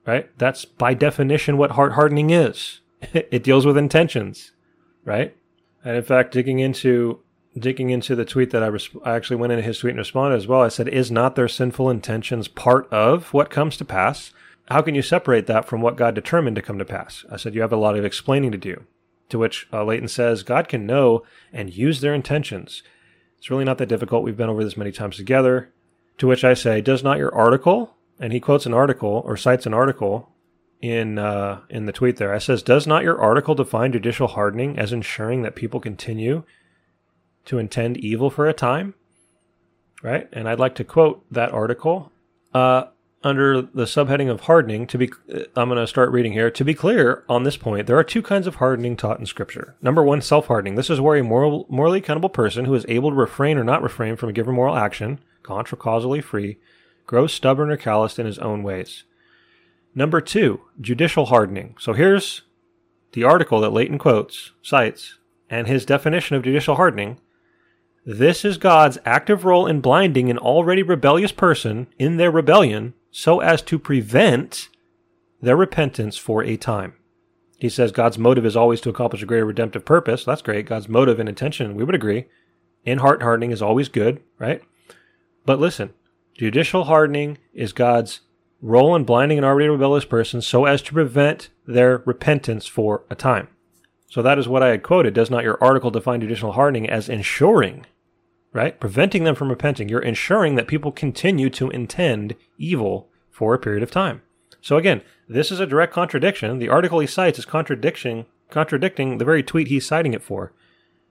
[0.07, 0.29] Right?
[0.37, 2.79] That's by definition what heart hardening is.
[3.13, 4.53] it deals with intentions,
[5.03, 5.35] right?
[5.83, 7.19] And in fact, digging into
[7.57, 10.37] digging into the tweet that I, resp- I actually went into his tweet and responded
[10.37, 10.61] as well.
[10.61, 14.31] I said, "Is not their sinful intentions part of what comes to pass?
[14.69, 17.53] How can you separate that from what God determined to come to pass?" I said,
[17.53, 18.85] "You have a lot of explaining to do."
[19.29, 22.81] To which uh, Leighton says, God can know and use their intentions.
[23.37, 24.23] It's really not that difficult.
[24.23, 25.73] We've been over this many times together.
[26.19, 29.65] To which I say, Does not your article, and he quotes an article or cites
[29.65, 30.29] an article
[30.81, 32.33] in uh, in the tweet there.
[32.33, 36.43] I says, Does not your article define judicial hardening as ensuring that people continue
[37.45, 38.93] to intend evil for a time?
[40.03, 40.27] Right?
[40.31, 42.11] And I'd like to quote that article.
[42.53, 42.85] Uh,
[43.23, 46.51] under the subheading of hardening, to be, uh, I'm going to start reading here.
[46.51, 49.75] To be clear on this point, there are two kinds of hardening taught in Scripture.
[49.81, 50.75] Number one, self hardening.
[50.75, 53.81] This is where a moral, morally accountable person who is able to refrain or not
[53.81, 56.57] refrain from a given moral action, contra causally free,
[57.07, 59.03] grows stubborn or calloused in his own ways.
[59.95, 61.75] Number two, judicial hardening.
[61.79, 62.43] So here's
[63.13, 65.17] the article that Leighton quotes, cites,
[65.49, 67.19] and his definition of judicial hardening.
[68.05, 73.39] This is God's active role in blinding an already rebellious person in their rebellion so
[73.39, 74.69] as to prevent
[75.41, 76.93] their repentance for a time.
[77.57, 80.23] He says God's motive is always to accomplish a greater redemptive purpose.
[80.23, 80.67] That's great.
[80.67, 82.25] God's motive and intention, we would agree.
[82.85, 84.61] In heart hardening is always good, right?
[85.45, 85.93] But listen,
[86.37, 88.21] judicial hardening is God's
[88.61, 93.15] role in blinding an already rebellious person so as to prevent their repentance for a
[93.15, 93.49] time.
[94.09, 95.13] So that is what I had quoted.
[95.13, 97.85] Does not your article define judicial hardening as ensuring
[98.57, 98.79] right?
[98.79, 99.87] Preventing them from repenting.
[99.87, 104.23] You're ensuring that people continue to intend evil for a period of time.
[104.61, 106.57] So again, this is a direct contradiction.
[106.57, 110.53] The article he cites is contradicting contradicting the very tweet he's citing it for.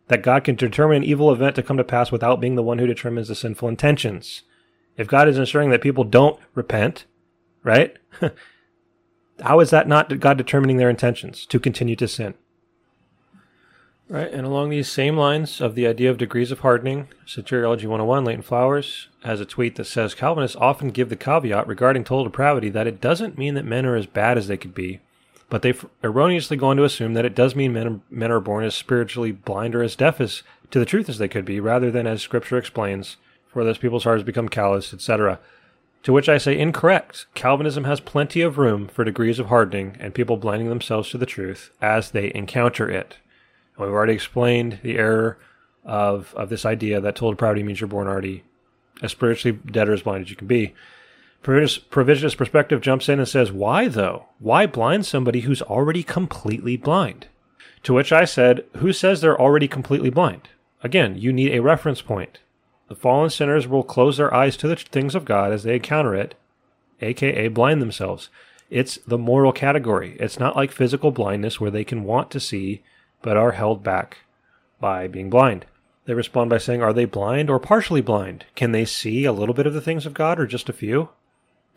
[0.08, 2.78] That God can determine an evil event to come to pass without being the one
[2.78, 4.42] who determines the sinful intentions.
[4.96, 7.04] If God is ensuring that people don't repent,
[7.62, 7.96] right?
[9.42, 12.34] How is that not God determining their intentions to continue to sin?
[14.08, 18.24] Right, and along these same lines of the idea of degrees of hardening, Soteriology 101,
[18.24, 22.68] Leighton Flowers, has a tweet that says Calvinists often give the caveat regarding total depravity
[22.68, 25.00] that it doesn't mean that men are as bad as they could be,
[25.50, 28.64] but they've erroneously go on to assume that it does mean men, men are born
[28.64, 31.90] as spiritually blind or as deaf as to the truth as they could be, rather
[31.90, 33.16] than as Scripture explains,
[33.56, 35.38] for those people's hearts become callous, etc.
[36.02, 37.24] To which I say incorrect.
[37.32, 41.24] Calvinism has plenty of room for degrees of hardening and people blinding themselves to the
[41.24, 43.16] truth as they encounter it.
[43.74, 45.38] And We've already explained the error
[45.86, 48.44] of, of this idea that total depravity means you're born already
[49.00, 50.74] as spiritually dead or as blind as you can be.
[51.42, 54.26] Provisionist perspective jumps in and says, Why though?
[54.38, 57.28] Why blind somebody who's already completely blind?
[57.84, 60.50] To which I said, Who says they're already completely blind?
[60.82, 62.40] Again, you need a reference point.
[62.88, 66.14] The fallen sinners will close their eyes to the things of God as they encounter
[66.14, 66.34] it,
[67.00, 68.30] aka blind themselves.
[68.70, 70.16] It's the moral category.
[70.18, 72.82] It's not like physical blindness where they can want to see
[73.22, 74.18] but are held back
[74.80, 75.66] by being blind.
[76.04, 78.46] They respond by saying, Are they blind or partially blind?
[78.54, 81.08] Can they see a little bit of the things of God or just a few?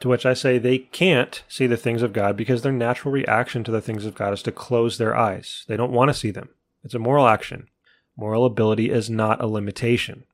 [0.01, 3.63] To which I say they can't see the things of God because their natural reaction
[3.63, 5.65] to the things of God is to close their eyes.
[5.67, 6.49] They don't want to see them.
[6.83, 7.67] It's a moral action.
[8.15, 10.25] Moral ability is not a limitation,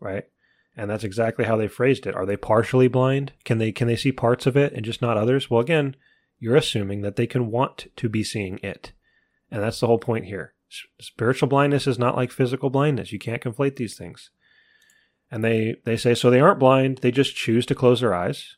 [0.00, 0.24] right?
[0.76, 2.14] And that's exactly how they phrased it.
[2.14, 3.32] Are they partially blind?
[3.44, 5.50] Can they can they see parts of it and just not others?
[5.50, 5.96] Well, again,
[6.38, 8.92] you're assuming that they can want to be seeing it.
[9.50, 10.54] And that's the whole point here.
[11.00, 13.12] Spiritual blindness is not like physical blindness.
[13.12, 14.30] You can't conflate these things.
[15.30, 18.56] And they they say so they aren't blind, they just choose to close their eyes.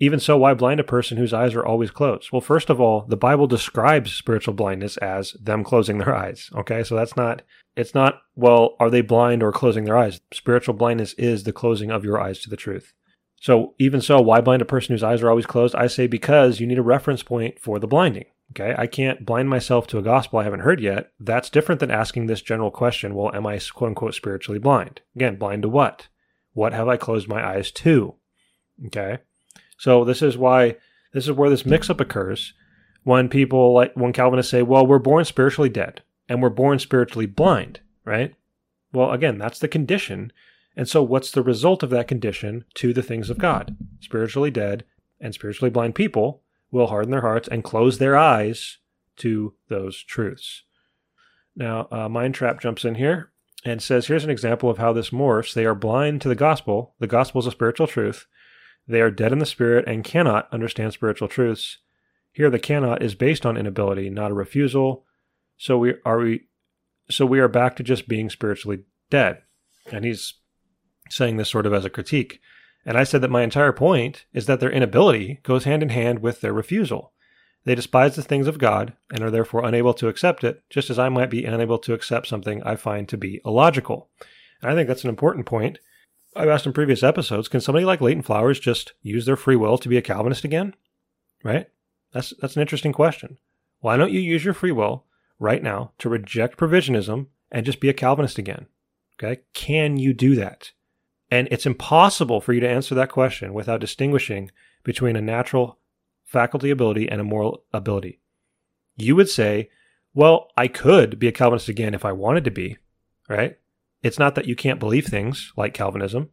[0.00, 2.30] Even so, why blind a person whose eyes are always closed?
[2.32, 6.50] Well, first of all, the Bible describes spiritual blindness as them closing their eyes.
[6.54, 7.42] Okay, so that's not,
[7.76, 10.20] it's not, well, are they blind or closing their eyes?
[10.32, 12.92] Spiritual blindness is the closing of your eyes to the truth.
[13.40, 15.76] So, even so, why blind a person whose eyes are always closed?
[15.76, 18.24] I say because you need a reference point for the blinding.
[18.50, 21.12] Okay, I can't blind myself to a gospel I haven't heard yet.
[21.18, 25.00] That's different than asking this general question well, am I quote unquote spiritually blind?
[25.16, 26.08] Again, blind to what?
[26.52, 28.14] What have I closed my eyes to?
[28.86, 29.18] Okay.
[29.84, 30.76] So this is why
[31.12, 32.54] this is where this mix-up occurs
[33.02, 37.26] when people like when Calvinists say, "Well, we're born spiritually dead and we're born spiritually
[37.26, 38.34] blind," right?
[38.94, 40.32] Well, again, that's the condition.
[40.74, 43.76] And so what's the result of that condition to the things of God?
[44.00, 44.84] Spiritually dead
[45.20, 48.78] and spiritually blind people will harden their hearts and close their eyes
[49.16, 50.62] to those truths.
[51.54, 53.32] Now, uh, Mind Trap jumps in here
[53.66, 55.52] and says, here's an example of how this morphs.
[55.52, 56.94] They are blind to the gospel.
[57.00, 58.26] The gospel is a spiritual truth.
[58.86, 61.78] They are dead in the spirit and cannot understand spiritual truths.
[62.32, 65.04] Here, the cannot is based on inability, not a refusal.
[65.56, 66.48] So we are we,
[67.10, 69.42] so we are back to just being spiritually dead.
[69.90, 70.34] And he's
[71.10, 72.40] saying this sort of as a critique.
[72.84, 76.18] And I said that my entire point is that their inability goes hand in hand
[76.18, 77.12] with their refusal.
[77.64, 80.98] They despise the things of God and are therefore unable to accept it, just as
[80.98, 84.10] I might be unable to accept something I find to be illogical.
[84.60, 85.78] And I think that's an important point
[86.36, 89.78] I've asked in previous episodes, can somebody like Leighton Flowers just use their free will
[89.78, 90.74] to be a Calvinist again?
[91.42, 91.68] Right?
[92.12, 93.38] That's that's an interesting question.
[93.80, 95.04] Why don't you use your free will
[95.38, 98.66] right now to reject provisionism and just be a Calvinist again?
[99.18, 99.42] Okay?
[99.52, 100.72] Can you do that?
[101.30, 104.50] And it's impossible for you to answer that question without distinguishing
[104.84, 105.78] between a natural
[106.24, 108.20] faculty ability and a moral ability.
[108.96, 109.70] You would say,
[110.14, 112.78] well, I could be a Calvinist again if I wanted to be,
[113.28, 113.58] right?
[114.04, 116.28] It's not that you can't believe things like Calvinism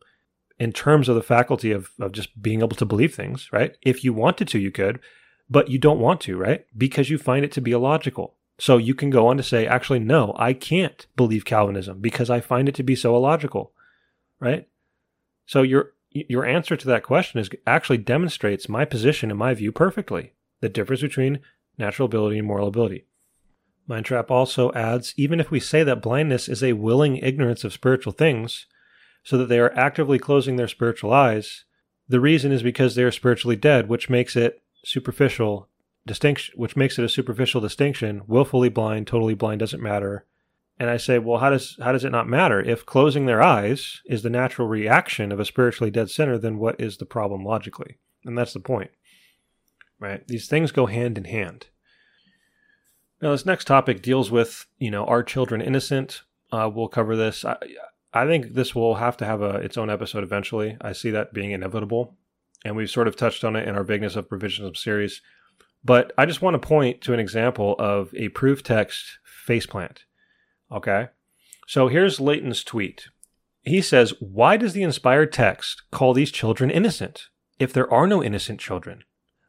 [0.60, 3.76] in terms of the faculty of, of just being able to believe things, right?
[3.82, 5.00] If you wanted to, you could,
[5.50, 6.66] but you don't want to, right?
[6.78, 8.36] Because you find it to be illogical.
[8.60, 12.42] So you can go on to say, actually, no, I can't believe Calvinism because I
[12.42, 13.72] find it to be so illogical,
[14.40, 14.68] right?
[15.46, 19.72] So your your answer to that question is actually demonstrates my position and my view
[19.72, 20.34] perfectly.
[20.60, 21.40] The difference between
[21.78, 23.06] natural ability and moral ability.
[23.92, 28.14] Mindtrap also adds even if we say that blindness is a willing ignorance of spiritual
[28.14, 28.66] things,
[29.24, 31.66] so that they are actively closing their spiritual eyes,
[32.08, 35.68] the reason is because they are spiritually dead, which makes it superficial
[36.06, 38.22] distinction, which makes it a superficial distinction.
[38.28, 40.26] Willfully blind, totally blind doesn't matter.
[40.80, 44.02] And I say, well, how does how does it not matter if closing their eyes
[44.08, 46.38] is the natural reaction of a spiritually dead sinner?
[46.38, 48.00] Then what is the problem logically?
[48.26, 48.92] And that's the point,
[50.00, 50.26] right?
[50.28, 51.68] These things go hand in hand.
[53.22, 56.24] Now, this next topic deals with, you know, are children innocent?
[56.52, 57.46] Uh, we'll cover this.
[57.46, 57.58] I,
[58.14, 60.76] I think this will have to have a, its own episode eventually.
[60.82, 62.18] I see that being inevitable.
[62.66, 65.22] And we've sort of touched on it in our Vagueness of Provisionism series.
[65.84, 70.00] But I just want to point to an example of a proof text faceplant.
[70.72, 71.10] Okay.
[71.68, 73.08] So here's Leighton's tweet.
[73.64, 77.30] He says, Why does the inspired text call these children innocent
[77.60, 79.04] if there are no innocent children?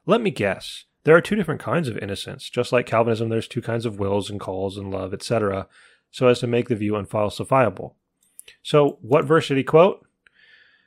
[0.06, 0.84] Let me guess.
[1.04, 2.48] There are two different kinds of innocence.
[2.48, 5.66] Just like Calvinism, there's two kinds of wills and calls and love, etc.,
[6.10, 7.94] so as to make the view unfalsifiable.
[8.62, 10.06] So, what verse did he quote?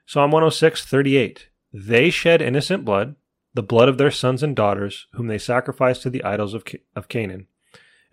[0.05, 1.49] Psalm 106, 38.
[1.73, 3.15] They shed innocent blood,
[3.53, 6.63] the blood of their sons and daughters, whom they sacrificed to the idols of,
[6.95, 7.47] of Canaan,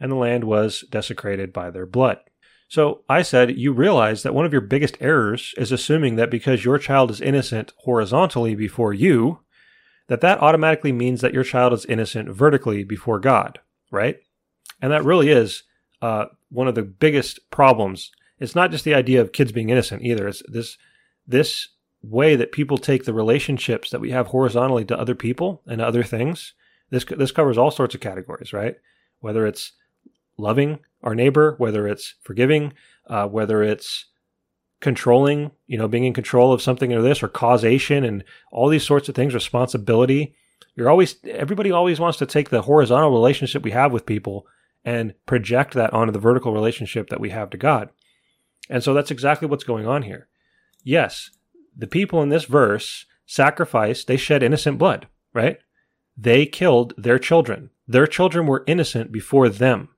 [0.00, 2.18] and the land was desecrated by their blood.
[2.68, 6.64] So I said, you realize that one of your biggest errors is assuming that because
[6.64, 9.40] your child is innocent horizontally before you,
[10.12, 13.60] that that automatically means that your child is innocent vertically before God,
[13.90, 14.18] right?
[14.82, 15.62] And that really is
[16.02, 18.12] uh, one of the biggest problems.
[18.38, 20.28] It's not just the idea of kids being innocent either.
[20.28, 20.76] It's this
[21.26, 21.68] this
[22.02, 26.02] way that people take the relationships that we have horizontally to other people and other
[26.02, 26.52] things.
[26.90, 28.74] This this covers all sorts of categories, right?
[29.20, 29.72] Whether it's
[30.36, 32.74] loving our neighbor, whether it's forgiving,
[33.06, 34.08] uh, whether it's
[34.83, 38.85] controlling, you know, being in control of something or this or causation and all these
[38.85, 40.35] sorts of things, responsibility.
[40.74, 44.47] You're always, everybody always wants to take the horizontal relationship we have with people
[44.85, 47.91] and project that onto the vertical relationship that we have to God.
[48.68, 50.28] And so that's exactly what's going on here.
[50.83, 51.30] Yes,
[51.76, 55.59] the people in this verse sacrificed, they shed innocent blood, right?
[56.16, 57.70] They killed their children.
[57.87, 59.91] Their children were innocent before them,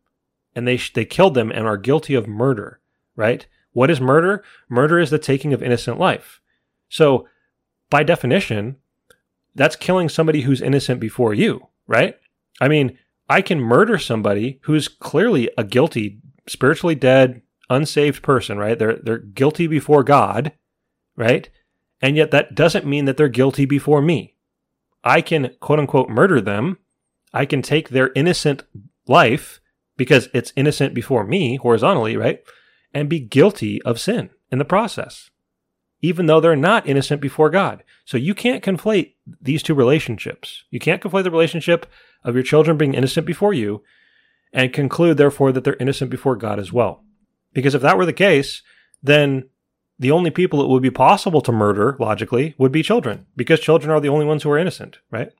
[0.54, 2.80] and they, they killed them and are guilty of murder,
[3.16, 3.46] right?
[3.74, 4.42] What is murder?
[4.70, 6.40] Murder is the taking of innocent life.
[6.88, 7.28] So,
[7.90, 8.76] by definition,
[9.54, 12.16] that's killing somebody who's innocent before you, right?
[12.60, 12.98] I mean,
[13.28, 18.78] I can murder somebody who's clearly a guilty, spiritually dead, unsaved person, right?
[18.78, 20.52] They're they're guilty before God,
[21.16, 21.48] right?
[22.00, 24.36] And yet that doesn't mean that they're guilty before me.
[25.02, 26.78] I can quote unquote murder them.
[27.32, 28.62] I can take their innocent
[29.06, 29.60] life
[29.96, 32.40] because it's innocent before me horizontally, right?
[32.94, 35.30] And be guilty of sin in the process,
[36.00, 37.82] even though they're not innocent before God.
[38.04, 40.64] So you can't conflate these two relationships.
[40.70, 41.86] You can't conflate the relationship
[42.22, 43.82] of your children being innocent before you
[44.52, 47.02] and conclude, therefore, that they're innocent before God as well.
[47.52, 48.62] Because if that were the case,
[49.02, 49.48] then
[49.98, 53.90] the only people it would be possible to murder logically would be children because children
[53.90, 55.30] are the only ones who are innocent, right?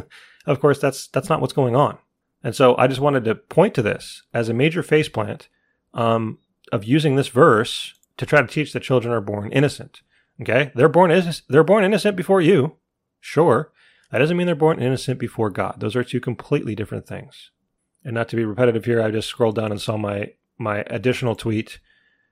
[0.46, 1.98] of course, that's that's not what's going on.
[2.42, 5.48] And so I just wanted to point to this as a major faceplant
[5.94, 6.38] um,
[6.72, 10.02] of using this verse to try to teach that children are born innocent.
[10.40, 12.76] Okay, they're born is they're born innocent before you.
[13.20, 13.72] Sure,
[14.10, 15.76] that doesn't mean they're born innocent before God.
[15.78, 17.50] Those are two completely different things.
[18.04, 21.34] And not to be repetitive here, I just scrolled down and saw my my additional
[21.34, 21.78] tweet.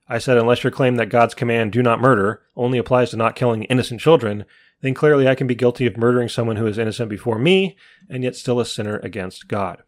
[0.09, 3.37] I said, unless your claim that God's command "do not murder" only applies to not
[3.37, 4.45] killing innocent children,
[4.81, 7.77] then clearly I can be guilty of murdering someone who is innocent before me
[8.11, 9.83] and yet still a sinner against God.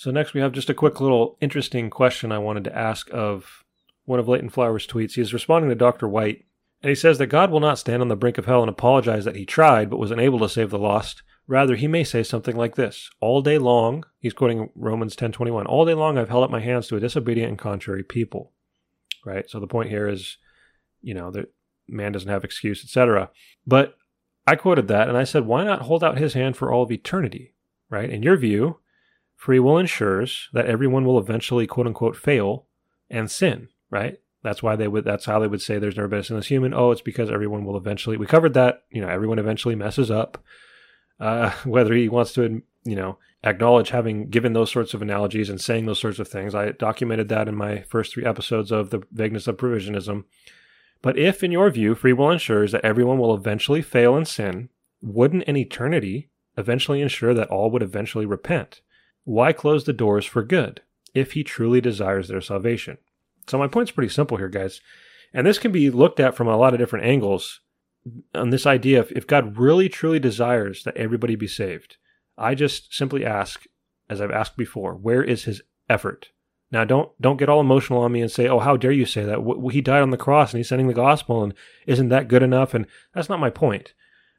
[0.00, 3.64] So next we have just a quick little interesting question I wanted to ask of
[4.06, 5.12] one of Leighton Flowers' tweets.
[5.12, 6.08] He is responding to Dr.
[6.08, 6.46] White,
[6.82, 9.26] and he says that God will not stand on the brink of hell and apologize
[9.26, 11.22] that he tried but was unable to save the lost.
[11.46, 15.66] Rather, he may say something like this: "All day long, he's quoting Romans 10:21.
[15.66, 18.54] All day long, I've held up my hands to a disobedient and contrary people."
[19.26, 19.50] Right.
[19.50, 20.38] So the point here is,
[21.02, 21.52] you know, that
[21.86, 23.30] man doesn't have excuse, etc.
[23.66, 23.98] But
[24.46, 26.90] I quoted that and I said, why not hold out his hand for all of
[26.90, 27.52] eternity?
[27.90, 28.08] Right.
[28.08, 28.78] In your view,
[29.40, 32.66] Free will ensures that everyone will eventually quote unquote fail
[33.08, 34.18] and sin, right?
[34.42, 36.74] That's why they would that's how they would say there's never been a sinless human.
[36.74, 40.44] Oh, it's because everyone will eventually we covered that, you know, everyone eventually messes up.
[41.18, 45.60] Uh, whether he wants to you know, acknowledge having given those sorts of analogies and
[45.60, 46.54] saying those sorts of things.
[46.54, 50.24] I documented that in my first three episodes of the vagueness of provisionism.
[51.02, 54.68] But if, in your view, free will ensures that everyone will eventually fail and sin,
[55.02, 58.80] wouldn't an eternity eventually ensure that all would eventually repent?
[59.30, 60.80] Why close the doors for good
[61.14, 62.98] if he truly desires their salvation?
[63.46, 64.80] So, my point's pretty simple here, guys.
[65.32, 67.60] And this can be looked at from a lot of different angles
[68.34, 71.96] on this idea of if God really truly desires that everybody be saved.
[72.36, 73.66] I just simply ask,
[74.08, 76.30] as I've asked before, where is his effort?
[76.72, 79.22] Now, don't don't get all emotional on me and say, "Oh, how dare you say
[79.22, 79.70] that?
[79.70, 81.54] He died on the cross and he's sending the gospel, and
[81.86, 83.94] isn't that good enough?" And that's not my point.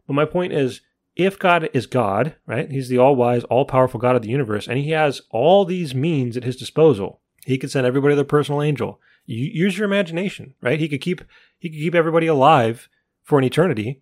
[0.06, 0.82] But my point is,
[1.16, 2.70] if God is God, right?
[2.70, 5.94] He's the all wise, all powerful God of the universe, and he has all these
[5.94, 7.20] means at his disposal.
[7.46, 9.00] He could send everybody their personal angel.
[9.26, 10.80] Use your imagination, right?
[10.80, 11.22] He could keep
[11.60, 12.90] he could keep everybody alive
[13.24, 14.02] for an eternity,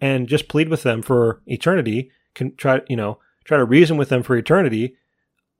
[0.00, 2.10] and just plead with them for eternity.
[2.34, 4.96] Can try you know try to reason with them for eternity.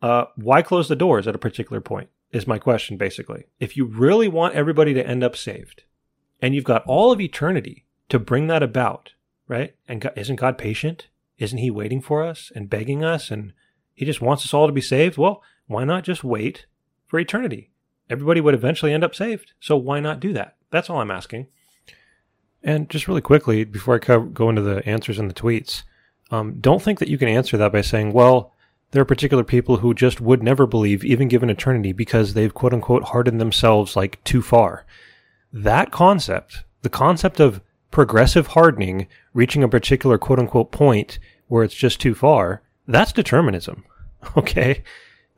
[0.02, 2.08] Uh, why close the doors at a particular point?
[2.32, 3.44] Is my question basically.
[3.58, 5.84] If you really want everybody to end up saved,
[6.40, 9.12] and you've got all of eternity to bring that about,
[9.50, 9.74] right?
[9.88, 11.08] And God, isn't God patient?
[11.36, 13.30] Isn't He waiting for us and begging us?
[13.30, 13.52] And
[13.92, 15.18] He just wants us all to be saved?
[15.18, 16.66] Well, why not just wait
[17.08, 17.70] for eternity?
[18.08, 19.52] Everybody would eventually end up saved.
[19.58, 20.56] So why not do that?
[20.70, 21.48] That's all I'm asking.
[22.62, 25.82] And just really quickly, before I go into the answers in the tweets,
[26.30, 28.52] um, don't think that you can answer that by saying, well,
[28.92, 32.72] there are particular people who just would never believe, even given eternity, because they've quote
[32.72, 34.84] unquote hardened themselves like too far.
[35.52, 37.60] That concept, the concept of
[37.90, 41.18] progressive hardening reaching a particular quote unquote point
[41.48, 43.84] where it's just too far, that's determinism.
[44.36, 44.82] Okay?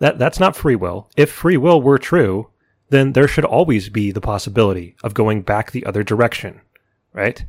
[0.00, 1.08] That that's not free will.
[1.16, 2.50] If free will were true,
[2.88, 6.60] then there should always be the possibility of going back the other direction,
[7.12, 7.44] right?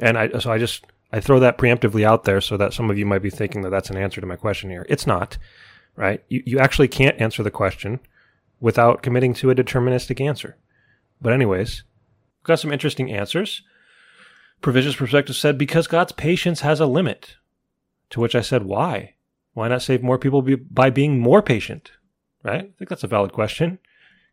[0.00, 2.98] And I so I just I throw that preemptively out there so that some of
[2.98, 4.86] you might be thinking that that's an answer to my question here.
[4.88, 5.36] It's not,
[5.96, 6.22] right?
[6.28, 7.98] You you actually can't answer the question
[8.60, 10.56] without committing to a deterministic answer.
[11.20, 11.82] But anyways,
[12.38, 13.62] we've got some interesting answers.
[14.60, 17.36] Provisionist Perspective said, because God's patience has a limit.
[18.10, 19.14] To which I said, why?
[19.54, 21.92] Why not save more people by being more patient?
[22.42, 22.64] Right?
[22.64, 23.78] I think that's a valid question.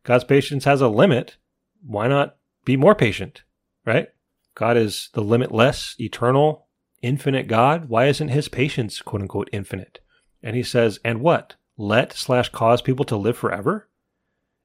[0.04, 1.38] God's patience has a limit.
[1.86, 3.44] Why not be more patient,
[3.86, 4.08] right?
[4.56, 6.68] God is the limitless, eternal,
[7.02, 7.90] infinite God.
[7.90, 10.00] Why isn't his patience, quote unquote, infinite?
[10.42, 11.56] And he says, and what?
[11.78, 13.88] Let slash cause people to live forever?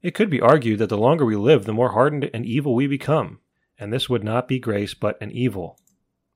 [0.01, 2.87] It could be argued that the longer we live, the more hardened and evil we
[2.87, 3.41] become.
[3.83, 5.77] And this would not be grace, but an evil.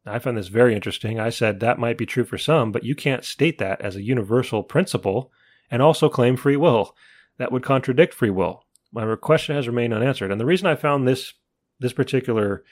[0.05, 1.21] I found this very interesting.
[1.21, 4.03] I said that might be true for some, but you can't state that as a
[4.03, 5.31] universal principle
[5.71, 6.97] and also claim free will.
[7.39, 8.65] That would contradict free will.
[8.93, 10.33] My question has remained unanswered.
[10.33, 11.35] And the reason I found this
[11.79, 12.65] this particular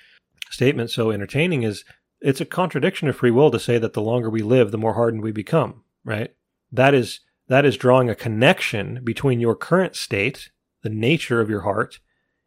[0.50, 1.84] statement so entertaining is
[2.20, 4.94] it's a contradiction of free will to say that the longer we live, the more
[4.94, 6.34] hardened we become, right?
[6.72, 10.50] That is that is drawing a connection between your current state,
[10.82, 12.00] the nature of your heart,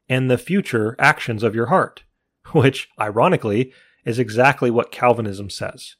[0.09, 2.03] and the future actions of your heart,
[2.53, 3.73] which ironically
[4.05, 5.95] is exactly what Calvinism says.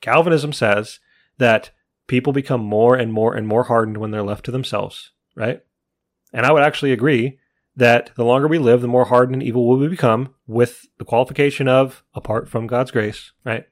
[0.00, 1.00] Calvinism says
[1.38, 1.70] that
[2.06, 5.62] people become more and more and more hardened when they're left to themselves, right?
[6.32, 7.38] And I would actually agree
[7.76, 11.04] that the longer we live, the more hardened and evil will we become with the
[11.04, 13.66] qualification of apart from God's grace, right?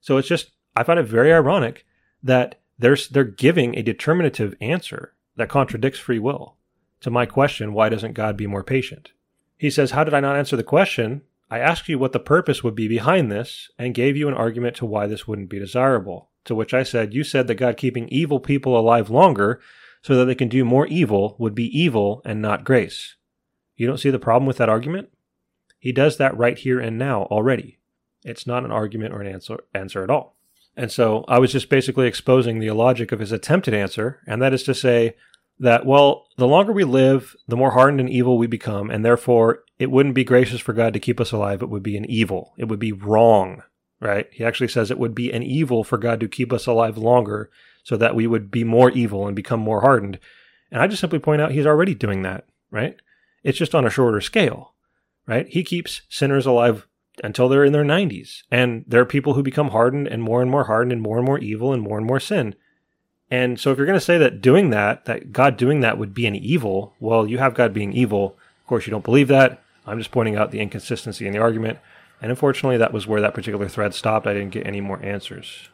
[0.00, 1.84] So it's just, I find it very ironic
[2.22, 6.56] that there's, they're giving a determinative answer that contradicts free will
[7.00, 9.12] to my question, why doesn't God be more patient?
[9.56, 11.22] He says, How did I not answer the question?
[11.50, 14.76] I asked you what the purpose would be behind this and gave you an argument
[14.76, 16.30] to why this wouldn't be desirable.
[16.46, 19.60] To which I said, You said that God keeping evil people alive longer
[20.02, 23.16] so that they can do more evil would be evil and not grace.
[23.76, 25.10] You don't see the problem with that argument?
[25.78, 27.78] He does that right here and now already.
[28.24, 30.36] It's not an argument or an answer, answer at all.
[30.76, 34.52] And so I was just basically exposing the illogic of his attempted answer, and that
[34.52, 35.16] is to say
[35.58, 39.64] that, well, the longer we live, the more hardened and evil we become, and therefore
[39.78, 41.62] it wouldn't be gracious for God to keep us alive.
[41.62, 42.54] It would be an evil.
[42.58, 43.62] It would be wrong,
[44.00, 44.28] right?
[44.32, 47.50] He actually says it would be an evil for God to keep us alive longer
[47.82, 50.18] so that we would be more evil and become more hardened.
[50.70, 52.96] And I just simply point out he's already doing that, right?
[53.42, 54.74] It's just on a shorter scale,
[55.26, 55.46] right?
[55.48, 56.86] He keeps sinners alive
[57.22, 58.42] until they're in their 90s.
[58.50, 61.26] And there are people who become hardened and more and more hardened and more and
[61.26, 62.54] more evil and more and more sin.
[63.30, 66.14] And so if you're going to say that doing that, that God doing that would
[66.14, 68.36] be an evil, well, you have God being evil.
[68.62, 69.62] Of course, you don't believe that.
[69.86, 71.78] I'm just pointing out the inconsistency in the argument.
[72.20, 74.26] And unfortunately, that was where that particular thread stopped.
[74.26, 75.68] I didn't get any more answers.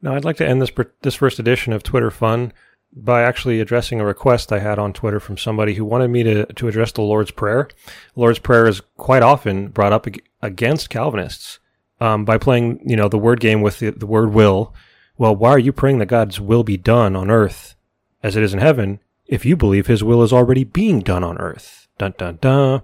[0.00, 2.52] Now, I'd like to end this this first edition of Twitter Fun
[2.92, 6.46] by actually addressing a request I had on Twitter from somebody who wanted me to,
[6.46, 7.68] to address the Lord's Prayer.
[8.14, 10.06] The Lord's Prayer is quite often brought up
[10.42, 11.58] against Calvinists
[12.00, 14.74] um, by playing, you know, the word game with the, the word will.
[15.16, 17.74] Well, why are you praying that God's will be done on earth
[18.22, 21.38] as it is in heaven if you believe his will is already being done on
[21.38, 21.88] earth?
[21.98, 22.82] Dun dun dun.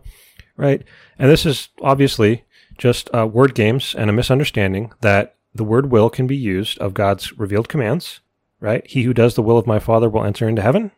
[0.57, 0.85] Right?
[1.19, 2.45] And this is obviously
[2.79, 6.95] just uh, word games and a misunderstanding that the word will can be used of
[6.95, 8.21] God's revealed commands
[8.61, 8.87] right?
[8.87, 10.93] He who does the will of my Father will enter into heaven.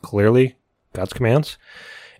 [0.00, 0.56] Clearly,
[0.92, 1.58] God's commands.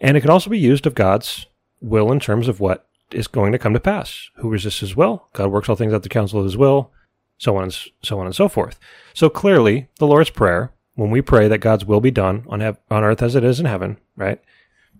[0.01, 1.47] And it can also be used of God's
[1.81, 4.29] will in terms of what is going to come to pass.
[4.37, 5.29] Who resists his will?
[5.33, 6.93] God works all things out the counsel of his will,
[7.39, 8.79] so on and so on and so forth.
[9.15, 12.79] So clearly, the Lord's Prayer, when we pray that God's will be done on, hev-
[12.91, 14.41] on earth as it is in heaven, right,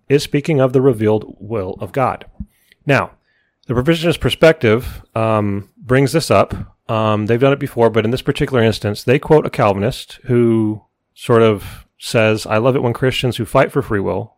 [0.09, 2.25] is speaking of the revealed will of God.
[2.87, 3.11] Now,
[3.67, 6.55] the provisionist perspective um, brings this up
[6.89, 10.83] um, they've done it before, but in this particular instance, they quote a Calvinist who
[11.15, 14.37] sort of says, I love it when Christians who fight for free will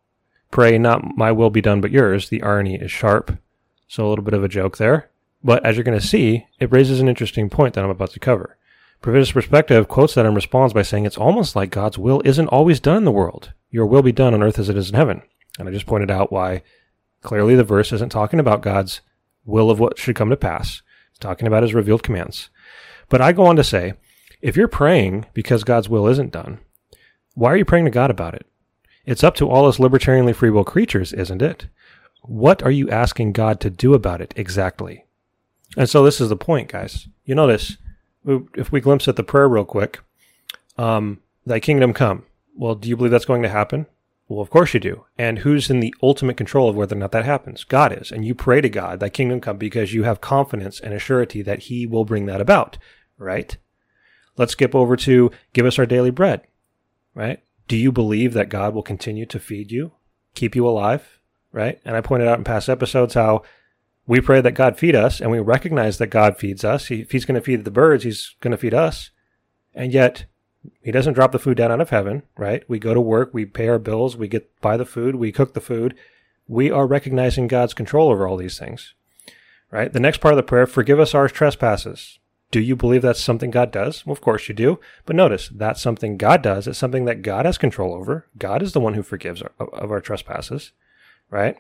[0.51, 2.29] pray, not my will be done, but yours.
[2.29, 3.39] The irony is sharp.
[3.87, 5.10] So a little bit of a joke there.
[5.43, 8.21] But as you're going to see, it raises an interesting point that I'm about to
[8.21, 8.57] cover.
[9.03, 12.81] Provisionist Perspective quotes that and responds by saying it's almost like God's will isn't always
[12.81, 13.53] done in the world.
[13.71, 15.23] Your will be done on earth as it is in heaven.
[15.59, 16.63] And I just pointed out why
[17.23, 19.01] clearly the verse isn't talking about God's
[19.45, 22.51] will of what should come to pass It's talking about his revealed commands.
[23.09, 23.95] But I go on to say,
[24.43, 26.61] if you're praying because God's will isn't done,
[27.35, 28.47] why are you praying to God about it?
[29.07, 31.69] It's up to all us libertarianly free will creatures, isn't it?
[32.23, 35.05] What are you asking God to do about it exactly?
[35.77, 37.09] And so this is the point, guys.
[37.25, 37.77] You notice,
[38.27, 40.01] if we glimpse at the prayer real quick,
[40.77, 42.25] um, thy kingdom come.
[42.57, 43.87] Well, do you believe that's going to happen?
[44.29, 45.07] Well, of course you do.
[45.19, 47.65] And who's in the ultimate control of whether or not that happens?
[47.65, 48.13] God is.
[48.13, 51.43] And you pray to God, thy kingdom come, because you have confidence and a surety
[51.43, 52.79] that he will bring that about,
[53.19, 53.57] right?
[54.37, 56.43] Let's skip over to give us our daily bread,
[57.15, 57.43] right?
[57.67, 59.93] Do you believe that God will continue to feed you,
[60.35, 61.21] keep you alive,
[61.53, 61.81] right?
[61.85, 63.43] And I pointed out in past episodes how
[64.11, 66.91] we pray that God feed us and we recognize that God feeds us.
[66.91, 69.11] If he's going to feed the birds, he's going to feed us.
[69.73, 70.25] And yet
[70.83, 72.69] he doesn't drop the food down out of heaven, right?
[72.69, 75.55] We go to work, we pay our bills, we get buy the food, we cook
[75.55, 75.95] the food.
[76.49, 78.95] We are recognizing God's control over all these things.
[79.71, 79.93] Right?
[79.93, 82.19] The next part of the prayer, forgive us our trespasses.
[82.51, 84.05] Do you believe that's something God does?
[84.05, 84.81] Well, of course you do.
[85.07, 86.67] But notice, that's something God does.
[86.67, 88.27] It's something that God has control over.
[88.37, 90.73] God is the one who forgives our, of our trespasses,
[91.31, 91.57] right?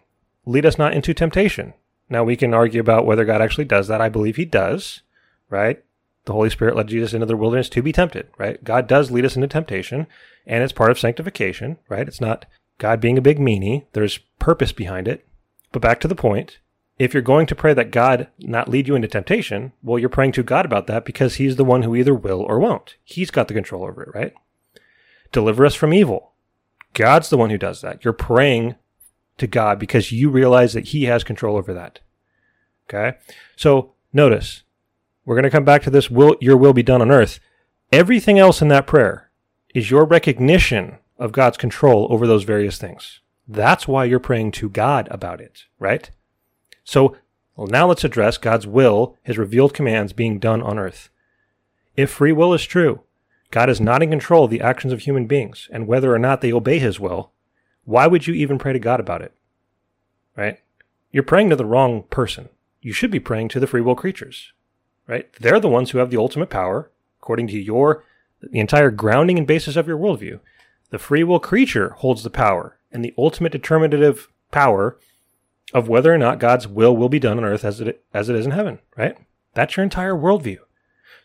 [0.46, 1.74] lead us not into temptation.
[2.10, 4.00] Now we can argue about whether God actually does that.
[4.00, 5.02] I believe he does,
[5.48, 5.82] right?
[6.26, 8.62] The Holy Spirit led Jesus into the wilderness to be tempted, right?
[8.62, 10.06] God does lead us into temptation,
[10.46, 12.06] and it's part of sanctification, right?
[12.06, 12.44] It's not
[12.78, 13.86] God being a big meanie.
[13.92, 15.26] There's purpose behind it.
[15.72, 16.58] But back to the point,
[16.98, 20.32] if you're going to pray that God not lead you into temptation, well, you're praying
[20.32, 22.96] to God about that because He's the one who either will or won't.
[23.04, 24.34] He's got the control over it, right?
[25.32, 26.32] Deliver us from evil.
[26.92, 28.04] God's the one who does that.
[28.04, 28.74] You're praying
[29.38, 32.00] to God because you realize that He has control over that.
[32.88, 33.18] Okay?
[33.56, 34.62] So notice,
[35.24, 37.40] we're going to come back to this will your will be done on earth.
[37.92, 39.30] Everything else in that prayer
[39.74, 43.20] is your recognition of God's control over those various things.
[43.46, 46.10] That's why you're praying to God about it, right?
[46.84, 47.16] So
[47.60, 51.10] well, now let's address God's will, his revealed commands being done on earth.
[51.94, 53.02] If free will is true,
[53.50, 56.40] God is not in control of the actions of human beings and whether or not
[56.40, 57.32] they obey his will,
[57.90, 59.32] why would you even pray to God about it?
[60.36, 60.60] Right?
[61.10, 62.48] You're praying to the wrong person.
[62.80, 64.52] You should be praying to the free will creatures.
[65.08, 65.30] Right?
[65.40, 66.88] They're the ones who have the ultimate power,
[67.20, 68.04] according to your
[68.40, 70.38] the entire grounding and basis of your worldview.
[70.90, 74.96] The free will creature holds the power and the ultimate determinative power
[75.74, 78.36] of whether or not God's will will be done on earth as it as it
[78.36, 79.16] is in heaven, right?
[79.54, 80.58] That's your entire worldview.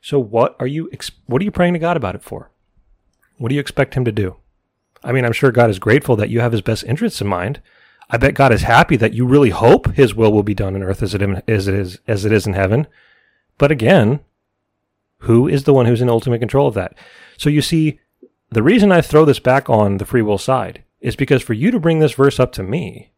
[0.02, 0.90] So what are you
[1.28, 2.50] what are you praying to God about it for?
[3.38, 4.38] What do you expect him to do?
[5.06, 7.62] I mean, I'm sure God is grateful that you have his best interests in mind.
[8.10, 10.84] I bet God is happy that you really hope his will will be done on
[10.84, 12.88] earth as it, as it is as it is in heaven.
[13.58, 14.20] But again,
[15.20, 16.98] who is the one who's in ultimate control of that?
[17.38, 18.00] So you see,
[18.50, 21.72] the reason I throw this back on the free will side is because for you
[21.72, 23.12] to bring this verse up to me,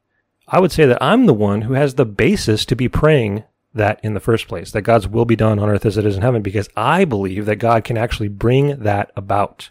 [0.47, 3.99] I would say that I'm the one who has the basis to be praying that
[4.03, 6.21] in the first place, that God's will be done on earth as it is in
[6.21, 9.69] heaven, because I believe that God can actually bring that about.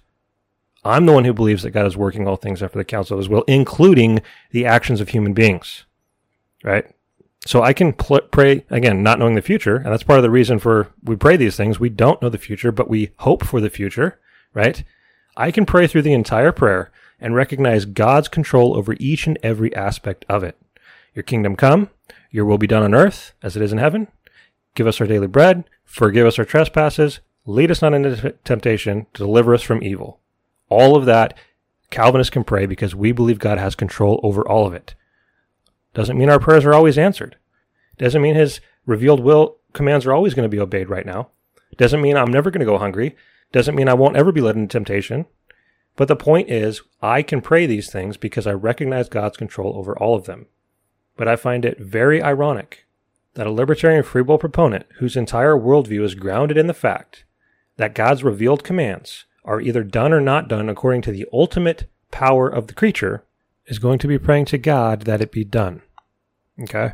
[0.87, 3.19] I'm the one who believes that God is working all things after the counsel of
[3.19, 5.85] his will, including the actions of human beings.
[6.63, 6.87] Right?
[7.47, 10.31] So I can pl- pray, again, not knowing the future, and that's part of the
[10.31, 11.79] reason for we pray these things.
[11.79, 14.19] We don't know the future, but we hope for the future,
[14.53, 14.83] right?
[15.37, 19.75] I can pray through the entire prayer and recognize God's control over each and every
[19.77, 20.59] aspect of it.
[21.15, 21.91] Your kingdom come,
[22.31, 24.09] your will be done on earth as it is in heaven.
[24.75, 29.55] Give us our daily bread, forgive us our trespasses, lead us not into temptation, deliver
[29.55, 30.21] us from evil.
[30.69, 31.37] All of that
[31.91, 34.95] Calvinists can pray because we believe God has control over all of it.
[35.95, 37.37] Doesn't mean our prayers are always answered.
[37.97, 41.29] Doesn't mean his revealed will commands are always going to be obeyed right now.
[41.77, 43.15] Doesn't mean I'm never going to go hungry.
[43.53, 45.27] Doesn't mean I won't ever be led into temptation.
[45.95, 49.97] But the point is, I can pray these things because I recognize God's control over
[49.97, 50.47] all of them
[51.17, 52.87] but I find it very ironic
[53.35, 57.25] that a libertarian free will proponent whose entire worldview is grounded in the fact
[57.77, 62.49] that God's revealed commands are either done or not done according to the ultimate power
[62.49, 63.25] of the creature
[63.67, 65.83] is going to be praying to God that it be done.
[66.61, 66.93] Okay?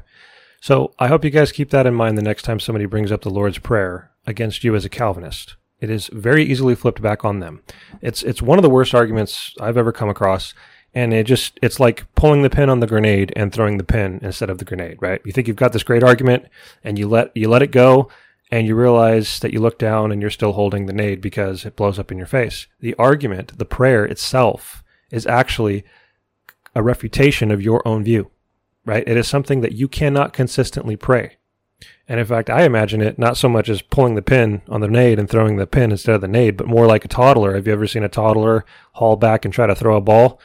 [0.61, 3.23] So I hope you guys keep that in mind the next time somebody brings up
[3.23, 5.57] the Lord's Prayer against you as a Calvinist.
[5.81, 7.63] It is very easily flipped back on them.
[8.01, 10.55] It's it's one of the worst arguments I've ever come across
[10.95, 14.19] and it just it's like pulling the pin on the grenade and throwing the pin
[14.23, 16.47] instead of the grenade right you think you've got this great argument
[16.85, 18.09] and you let you let it go
[18.53, 21.75] and you realize that you look down and you're still holding the nade because it
[21.75, 25.85] blows up in your face the argument the prayer itself is actually
[26.75, 28.31] a refutation of your own view
[28.85, 31.37] right it is something that you cannot consistently pray
[32.09, 34.89] and in fact, I imagine it not so much as pulling the pin on the
[34.89, 37.55] nade and throwing the pin instead of the nade, but more like a toddler.
[37.55, 40.41] Have you ever seen a toddler haul back and try to throw a ball?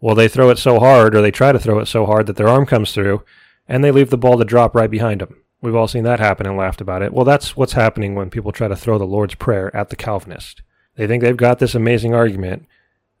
[0.00, 2.36] Well, they throw it so hard, or they try to throw it so hard that
[2.36, 3.22] their arm comes through,
[3.68, 5.42] and they leave the ball to drop right behind them.
[5.62, 7.12] We've all seen that happen and laughed about it.
[7.12, 10.62] Well, that's what's happening when people try to throw the Lord's Prayer at the Calvinist.
[10.96, 12.66] They think they've got this amazing argument.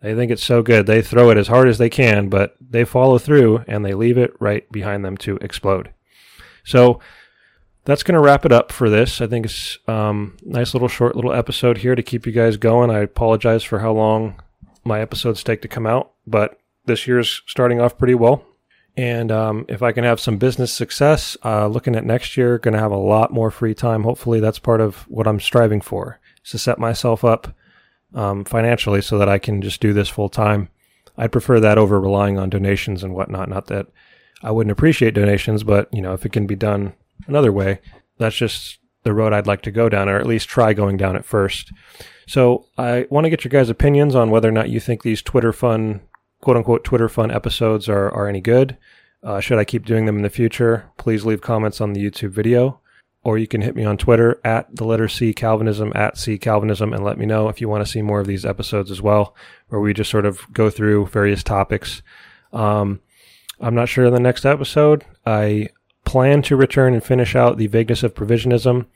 [0.00, 0.86] They think it's so good.
[0.86, 4.16] They throw it as hard as they can, but they follow through and they leave
[4.16, 5.90] it right behind them to explode.
[6.64, 7.00] So
[7.84, 9.20] that's going to wrap it up for this.
[9.20, 12.90] I think it's um, nice little short little episode here to keep you guys going.
[12.90, 14.42] I apologize for how long
[14.84, 18.44] my episodes take to come out, but this year's starting off pretty well.
[19.00, 22.74] And um, if I can have some business success, uh, looking at next year, going
[22.74, 24.02] to have a lot more free time.
[24.02, 27.48] Hopefully, that's part of what I'm striving for, is to set myself up
[28.14, 30.68] um, financially so that I can just do this full time.
[31.16, 33.48] I'd prefer that over relying on donations and whatnot.
[33.48, 33.86] Not that
[34.42, 36.92] I wouldn't appreciate donations, but you know, if it can be done
[37.26, 37.80] another way,
[38.18, 41.16] that's just the road I'd like to go down, or at least try going down
[41.16, 41.72] at first.
[42.26, 45.22] So I want to get your guys' opinions on whether or not you think these
[45.22, 46.02] Twitter fun
[46.40, 48.76] quote unquote Twitter fun episodes are, are any good.
[49.22, 50.90] Uh, should I keep doing them in the future?
[50.96, 52.80] Please leave comments on the YouTube video.
[53.22, 56.94] Or you can hit me on Twitter at the letter C Calvinism at C Calvinism
[56.94, 59.36] and let me know if you want to see more of these episodes as well,
[59.68, 62.00] where we just sort of go through various topics.
[62.54, 63.00] Um,
[63.60, 65.04] I'm not sure in the next episode.
[65.26, 65.68] I
[66.06, 68.86] plan to return and finish out the vagueness of provisionism,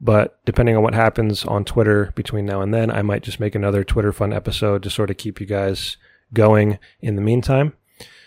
[0.00, 3.54] but depending on what happens on Twitter between now and then, I might just make
[3.54, 5.98] another Twitter fun episode to sort of keep you guys
[6.32, 7.72] going in the meantime.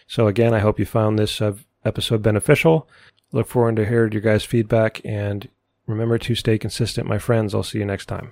[0.07, 1.53] So again, I hope you found this uh,
[1.85, 2.87] episode beneficial.
[3.31, 5.47] Look forward to hearing your guys' feedback and
[5.85, 7.53] remember to stay consistent, my friends.
[7.53, 8.31] I'll see you next time.